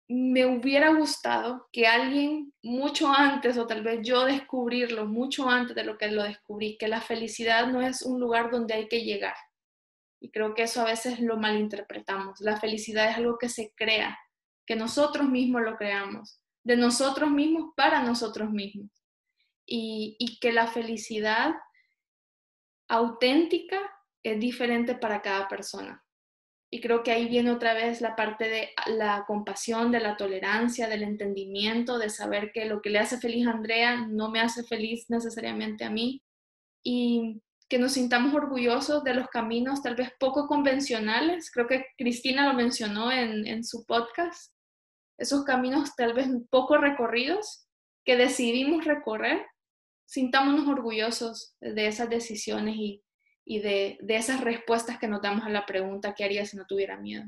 Me 0.10 0.46
hubiera 0.46 0.94
gustado 0.94 1.70
que 1.72 1.88
alguien 1.88 2.54
mucho 2.62 3.08
antes, 3.08 3.58
o 3.58 3.66
tal 3.66 3.84
vez 3.84 4.02
yo 4.04 4.26
descubrirlo 4.26 5.06
mucho 5.06 5.50
antes 5.50 5.76
de 5.76 5.86
lo 5.86 5.98
que 5.98 6.10
lo 6.10 6.24
descubrí, 6.24 6.78
que 6.78 6.90
la 6.90 7.02
felicidad 7.02 7.68
no 7.68 7.82
es 7.82 8.02
un 8.02 8.20
lugar 8.20 8.52
donde 8.52 8.74
hay 8.74 8.88
que 8.90 9.04
llegar. 9.06 9.36
Y 10.20 10.30
creo 10.32 10.54
que 10.54 10.64
eso 10.64 10.82
a 10.82 10.86
veces 10.86 11.20
lo 11.20 11.38
malinterpretamos. 11.38 12.42
La 12.42 12.60
felicidad 12.60 13.10
es 13.10 13.18
algo 13.18 13.38
que 13.38 13.50
se 13.50 13.74
crea, 13.76 14.18
que 14.66 14.76
nosotros 14.76 15.28
mismos 15.30 15.62
lo 15.62 15.78
creamos, 15.78 16.42
de 16.64 16.78
nosotros 16.78 17.30
mismos 17.30 17.74
para 17.76 18.02
nosotros 18.02 18.50
mismos. 18.50 18.90
Y, 19.66 20.40
que 20.42 20.52
la 20.52 20.68
felicidad 20.68 21.56
auténtica 22.90 23.80
es 24.22 24.40
diferente 24.40 24.94
para 24.96 25.22
cada 25.22 25.48
persona. 25.48 26.04
Y 26.70 26.82
creo 26.82 27.02
que 27.02 27.12
ahí 27.12 27.30
viene 27.30 27.52
otra 27.52 27.74
vez 27.74 28.02
la 28.02 28.16
parte 28.16 28.50
de 28.50 28.70
la 28.88 29.24
compasión, 29.26 29.92
de 29.92 30.02
la 30.02 30.18
tolerancia, 30.18 30.90
del 30.90 31.04
entendimiento, 31.04 31.98
de 31.98 32.10
saber 32.10 32.52
que 32.52 32.66
lo 32.66 32.82
que 32.82 32.90
le 32.90 33.00
hace 33.00 33.20
feliz 33.20 33.48
a 33.48 33.52
Andrea 33.52 34.08
no 34.08 34.30
me 34.30 34.42
hace 34.42 34.64
feliz 34.64 35.06
necesariamente 35.10 35.86
a 35.86 35.90
mí. 35.90 36.22
Y 36.84 37.42
que 37.70 37.80
nos 37.80 37.94
sintamos 37.94 38.34
orgullosos 38.34 39.04
de 39.04 39.14
los 39.14 39.28
caminos 39.30 39.82
tal 39.82 39.96
vez 39.96 40.12
poco 40.20 40.48
convencionales. 40.48 41.52
Creo 41.52 41.68
que 41.68 41.86
Cristina 41.98 42.48
lo 42.48 42.54
mencionó 42.54 43.12
en, 43.12 43.48
en 43.48 43.64
su 43.64 43.86
podcast. 43.86 44.54
Esos 45.18 45.44
caminos 45.44 45.96
tal 45.96 46.14
vez 46.14 46.28
poco 46.50 46.78
recorridos 46.78 47.68
que 48.04 48.18
decidimos 48.18 48.86
recorrer 48.86 49.46
sintámonos 50.06 50.68
orgullosos 50.68 51.56
de 51.60 51.88
esas 51.88 52.10
decisiones 52.10 52.76
y, 52.78 53.60
de, 53.60 53.98
esas 54.10 54.42
respuestas 54.42 55.00
que 55.00 55.08
nos 55.08 55.22
damos 55.22 55.46
a 55.46 55.50
la 55.50 55.66
pregunta, 55.66 56.14
¿qué 56.14 56.24
haría 56.24 56.46
si 56.46 56.56
no 56.56 56.66
tuviera 56.66 57.00
miedo? 57.00 57.24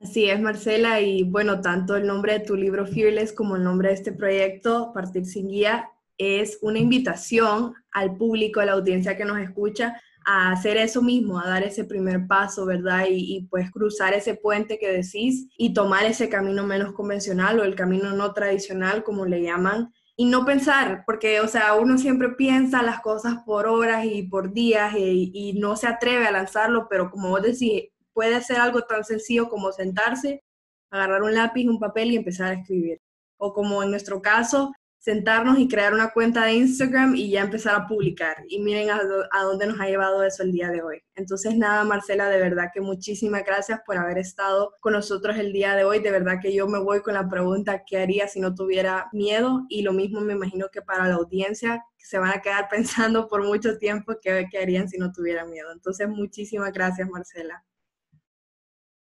Así 0.00 0.28
es, 0.28 0.40
Marcela, 0.40 1.00
y 1.00 1.22
bueno, 1.22 1.60
tanto 1.60 1.96
el 1.96 2.06
nombre 2.06 2.34
de 2.34 2.44
tu 2.44 2.56
libro 2.56 2.84
Fearless 2.84 3.32
como 3.32 3.56
el 3.56 3.62
nombre 3.62 3.88
de 3.88 3.94
este 3.94 4.12
proyecto, 4.12 4.92
Partir 4.92 5.24
sin 5.24 5.48
Guía, 5.48 5.90
es 6.18 6.58
una 6.62 6.78
invitación 6.78 7.74
al 7.92 8.16
público, 8.16 8.60
a 8.60 8.66
la 8.66 8.72
audiencia 8.72 9.16
que 9.16 9.24
nos 9.24 9.38
escucha, 9.38 10.00
a 10.26 10.52
hacer 10.52 10.76
eso 10.76 11.02
mismo, 11.02 11.38
a 11.38 11.48
dar 11.48 11.62
ese 11.62 11.84
primer 11.84 12.26
paso, 12.26 12.64
¿verdad? 12.64 13.06
Y, 13.10 13.36
y, 13.36 13.46
pues 13.48 13.70
cruzar 13.70 14.14
ese 14.14 14.34
puente 14.34 14.78
que 14.78 14.90
decís 14.90 15.48
y 15.58 15.74
tomar 15.74 16.04
ese 16.04 16.28
camino 16.28 16.66
menos 16.66 16.94
convencional 16.94 17.60
o 17.60 17.64
el 17.64 17.74
camino 17.74 18.12
no 18.12 18.32
tradicional, 18.32 19.04
como 19.04 19.26
le 19.26 19.42
llaman, 19.42 19.92
y 20.16 20.26
no 20.26 20.44
pensar, 20.44 21.02
porque, 21.06 21.40
o 21.40 21.48
sea, 21.48 21.74
uno 21.74 21.98
siempre 21.98 22.30
piensa 22.30 22.82
las 22.82 23.00
cosas 23.00 23.36
por 23.44 23.66
horas 23.66 24.04
y 24.04 24.22
por 24.22 24.52
días 24.52 24.94
y, 24.96 25.54
no 25.58 25.76
se 25.76 25.88
atreve 25.88 26.26
a 26.26 26.30
lanzarlo, 26.30 26.86
pero 26.88 27.10
como 27.10 27.30
vos 27.30 27.42
decís, 27.42 27.88
puede 28.12 28.40
ser 28.42 28.58
algo 28.58 28.82
tan 28.82 29.04
sencillo 29.04 29.48
como 29.48 29.72
sentarse, 29.72 30.44
agarrar 30.90 31.22
un 31.22 31.34
lápiz, 31.34 31.66
un 31.68 31.80
papel 31.80 32.12
y 32.12 32.16
empezar 32.16 32.48
a 32.48 32.54
escribir. 32.54 33.00
O 33.38 33.52
como 33.52 33.82
en 33.82 33.90
nuestro 33.90 34.22
caso, 34.22 34.72
sentarnos 35.04 35.58
y 35.58 35.68
crear 35.68 35.92
una 35.92 36.12
cuenta 36.12 36.46
de 36.46 36.54
Instagram 36.54 37.14
y 37.14 37.28
ya 37.28 37.42
empezar 37.42 37.74
a 37.74 37.86
publicar. 37.86 38.38
Y 38.48 38.58
miren 38.60 38.88
a, 38.88 39.42
dónde 39.42 39.66
nos 39.66 39.78
ha 39.78 39.86
llevado 39.86 40.22
eso 40.22 40.42
el 40.42 40.50
día 40.50 40.70
de 40.70 40.80
hoy. 40.80 41.02
Entonces, 41.14 41.58
nada, 41.58 41.84
Marcela, 41.84 42.30
de 42.30 42.38
verdad 42.38 42.70
que 42.72 42.80
muchísimas 42.80 43.44
gracias 43.44 43.80
por 43.84 43.98
haber 43.98 44.16
estado 44.16 44.72
con 44.80 44.94
nosotros 44.94 45.36
el 45.36 45.52
día 45.52 45.74
de 45.74 45.84
hoy. 45.84 45.98
De 46.00 46.10
verdad 46.10 46.38
que 46.40 46.54
yo 46.54 46.66
me 46.68 46.78
voy 46.78 47.02
con 47.02 47.12
la 47.12 47.28
pregunta, 47.28 47.84
¿qué 47.84 47.98
haría 47.98 48.28
si 48.28 48.40
no 48.40 48.54
tuviera 48.54 49.10
miedo? 49.12 49.66
Y 49.68 49.82
lo 49.82 49.92
mismo 49.92 50.22
me 50.22 50.32
imagino 50.32 50.68
que 50.72 50.80
para 50.80 51.06
la 51.06 51.16
audiencia, 51.16 51.84
se 51.98 52.18
van 52.18 52.30
a 52.30 52.40
quedar 52.40 52.68
pensando 52.70 53.28
por 53.28 53.44
mucho 53.44 53.76
tiempo 53.76 54.14
qué, 54.22 54.46
qué 54.50 54.58
harían 54.58 54.88
si 54.88 54.96
no 54.96 55.12
tuvieran 55.12 55.50
miedo. 55.50 55.70
Entonces, 55.70 56.08
muchísimas 56.08 56.72
gracias, 56.72 57.06
Marcela. 57.10 57.62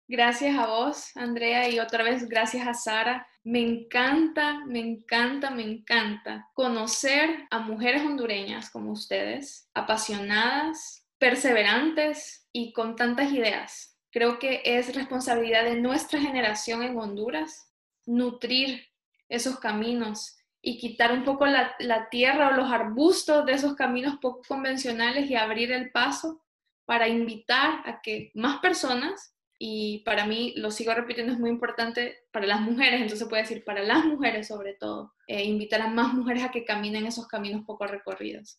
Gracias 0.09 0.57
a 0.57 0.67
vos, 0.67 1.11
Andrea, 1.17 1.69
y 1.69 1.81
otra 1.81 2.05
vez 2.05 2.29
gracias 2.29 2.69
a 2.69 2.75
Sara. 2.75 3.27
Me 3.43 3.59
encanta, 3.59 4.65
me 4.65 4.79
encanta, 4.79 5.51
me 5.51 5.65
encanta 5.65 6.49
conocer 6.55 7.49
a 7.51 7.59
mujeres 7.59 8.03
hondureñas 8.03 8.71
como 8.71 8.93
ustedes, 8.93 9.69
apasionadas, 9.75 11.05
perseverantes 11.19 12.47
y 12.53 12.73
con 12.73 12.95
tantas 12.95 13.33
ideas. 13.33 13.99
Creo 14.13 14.39
que 14.39 14.63
es 14.65 14.95
responsabilidad 14.95 15.65
de 15.65 15.81
nuestra 15.81 16.21
generación 16.21 16.85
en 16.85 16.97
Honduras 16.97 17.73
nutrir 18.07 18.87
esos 19.29 19.59
caminos 19.59 20.37
y 20.63 20.79
quitar 20.79 21.11
un 21.13 21.25
poco 21.25 21.47
la, 21.47 21.75
la 21.81 22.09
tierra 22.11 22.51
o 22.51 22.53
los 22.53 22.71
arbustos 22.71 23.45
de 23.45 23.55
esos 23.55 23.75
caminos 23.75 24.19
poco 24.21 24.43
convencionales 24.47 25.29
y 25.29 25.35
abrir 25.35 25.73
el 25.73 25.91
paso 25.91 26.45
para 26.85 27.09
invitar 27.09 27.83
a 27.85 28.01
que 28.01 28.31
más 28.35 28.61
personas 28.61 29.36
y 29.59 30.03
para 30.05 30.27
mí, 30.27 30.53
lo 30.57 30.71
sigo 30.71 30.93
repitiendo, 30.93 31.33
es 31.33 31.39
muy 31.39 31.51
importante 31.51 32.19
para 32.31 32.47
las 32.47 32.61
mujeres, 32.61 33.01
entonces 33.01 33.27
puede 33.29 33.43
decir 33.43 33.65
para 33.65 33.83
las 33.83 34.05
mujeres 34.05 34.49
sobre 34.49 34.75
todo, 34.75 35.15
eh, 35.27 35.45
invitar 35.45 35.81
a 35.81 35.89
más 35.89 36.13
mujeres 36.13 36.45
a 36.45 36.51
que 36.51 36.65
caminen 36.65 37.07
esos 37.07 37.27
caminos 37.27 37.65
poco 37.65 37.87
recorridos. 37.87 38.59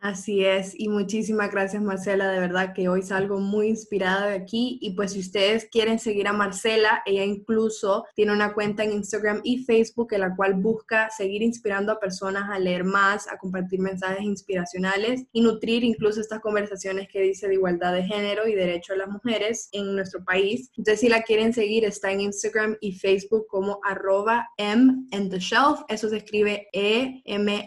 Así 0.00 0.44
es, 0.44 0.78
y 0.78 0.88
muchísimas 0.88 1.50
gracias 1.50 1.82
Marcela, 1.82 2.30
de 2.30 2.38
verdad 2.38 2.72
que 2.72 2.88
hoy 2.88 3.02
salgo 3.02 3.40
muy 3.40 3.66
inspirada 3.66 4.28
de 4.28 4.36
aquí 4.36 4.78
y 4.80 4.92
pues 4.92 5.14
si 5.14 5.18
ustedes 5.18 5.64
quieren 5.72 5.98
seguir 5.98 6.28
a 6.28 6.32
Marcela, 6.32 7.02
ella 7.04 7.24
incluso 7.24 8.06
tiene 8.14 8.32
una 8.32 8.54
cuenta 8.54 8.84
en 8.84 8.92
Instagram 8.92 9.40
y 9.42 9.64
Facebook 9.64 10.12
en 10.12 10.20
la 10.20 10.36
cual 10.36 10.54
busca 10.54 11.10
seguir 11.10 11.42
inspirando 11.42 11.90
a 11.90 11.98
personas 11.98 12.48
a 12.48 12.60
leer 12.60 12.84
más, 12.84 13.26
a 13.26 13.38
compartir 13.38 13.80
mensajes 13.80 14.22
inspiracionales 14.22 15.24
y 15.32 15.40
nutrir 15.40 15.82
incluso 15.82 16.20
estas 16.20 16.38
conversaciones 16.38 17.08
que 17.08 17.20
dice 17.20 17.48
de 17.48 17.54
igualdad 17.54 17.92
de 17.92 18.04
género 18.04 18.46
y 18.46 18.54
derecho 18.54 18.92
de 18.92 19.00
las 19.00 19.08
mujeres 19.08 19.68
en 19.72 19.96
nuestro 19.96 20.22
país. 20.22 20.70
Entonces 20.76 21.00
si 21.00 21.08
la 21.08 21.22
quieren 21.22 21.52
seguir 21.52 21.84
está 21.84 22.12
en 22.12 22.20
Instagram 22.20 22.76
y 22.80 22.92
Facebook 22.92 23.48
como 23.48 23.80
arroba 23.82 24.48
M 24.58 25.08
and 25.10 25.28
the 25.32 25.40
Shelf, 25.40 25.80
eso 25.88 26.08
se 26.08 26.18
escribe 26.18 26.68
E-M-A-N-D-T-H-E 26.72 27.58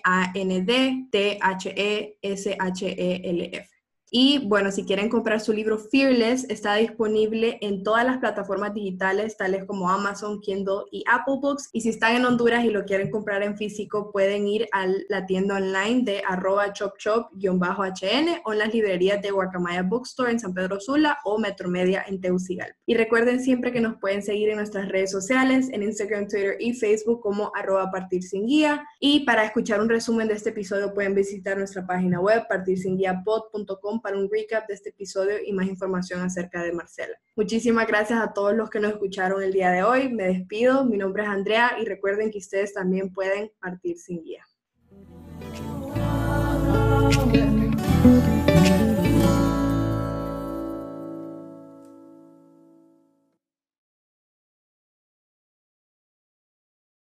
S-H-E-L-F. 2.24 3.81
Y 4.14 4.46
bueno, 4.46 4.74
si 4.74 4.84
quieren 4.84 5.08
comprar 5.08 5.40
su 5.40 5.54
libro 5.54 5.80
Fearless, 5.80 6.46
está 6.50 6.76
disponible 6.76 7.58
en 7.62 7.82
todas 7.82 8.06
las 8.06 8.18
plataformas 8.18 8.74
digitales, 8.74 9.38
tales 9.38 9.64
como 9.64 9.90
Amazon, 9.90 10.42
Kindle 10.42 10.84
y 10.92 11.06
Apple 11.10 11.36
Books. 11.42 11.70
Y 11.72 11.80
si 11.80 11.90
están 11.90 12.18
en 12.18 12.26
Honduras 12.26 12.66
y 12.66 12.72
lo 12.72 12.84
quieren 12.84 13.10
comprar 13.10 13.42
en 13.42 13.56
físico, 13.56 14.12
pueden 14.12 14.50
ir 14.50 14.68
a 14.74 14.86
la 15.08 15.26
tienda 15.26 15.56
online 15.56 16.04
de 16.04 16.22
arroba 16.28 16.74
chopchop-hn 16.74 18.42
o 18.44 18.52
en 18.52 18.60
las 18.60 18.74
librerías 18.74 19.22
de 19.22 19.32
Guacamaya 19.32 19.84
Bookstore 19.84 20.32
en 20.32 20.42
San 20.42 20.54
Pedro 20.54 20.82
Sula 20.82 21.20
o 21.24 21.40
Metromedia 21.40 22.04
en 22.06 22.20
Teucigalpa. 22.20 22.78
Y 22.86 22.96
recuerden 22.96 23.40
siempre 23.40 23.72
que 23.72 23.80
nos 23.80 23.98
pueden 23.98 24.24
seguir 24.24 24.50
en 24.50 24.58
nuestras 24.58 24.90
redes 24.90 25.12
sociales, 25.12 25.70
en 25.72 25.84
Instagram, 25.84 26.28
Twitter 26.28 26.58
y 26.60 26.74
Facebook 26.74 27.22
como 27.22 27.50
arroba 27.56 27.90
partir 27.90 28.24
sin 28.24 28.46
guía. 28.46 28.86
Y 29.00 29.22
para 29.22 29.46
escuchar 29.46 29.80
un 29.80 29.88
resumen 29.88 30.28
de 30.28 30.34
este 30.34 30.50
episodio 30.50 30.94
pueden 30.94 31.16
visitar 31.16 31.58
nuestra 31.58 31.88
página 31.88 32.20
web 32.20 32.46
partirsinguiapod.com 32.50 34.01
para 34.02 34.18
un 34.18 34.30
recap 34.30 34.68
de 34.68 34.74
este 34.74 34.90
episodio 34.90 35.38
y 35.46 35.54
más 35.54 35.68
información 35.68 36.22
acerca 36.22 36.64
de 36.64 36.74
Marcela. 36.74 37.18
Muchísimas 37.36 37.88
gracias 37.88 38.20
a 38.20 38.34
todos 38.34 38.56
los 38.56 38.70
que 38.70 38.80
nos 38.80 38.92
escucharon 38.92 39.42
el 39.42 39.54
día 39.54 39.72
de 39.72 39.84
hoy. 39.84 40.10
Me 40.10 40.24
despido. 40.24 40.86
Mi 40.86 40.98
nombre 40.98 41.24
es 41.24 41.30
Andrea 41.30 41.78
y 41.82 41.86
recuerden 41.86 42.32
que 42.32 42.40
ustedes 42.40 42.74
también 42.74 43.14
pueden 43.14 43.52
partir 43.60 43.98
sin 43.98 44.24
guía. 44.24 44.46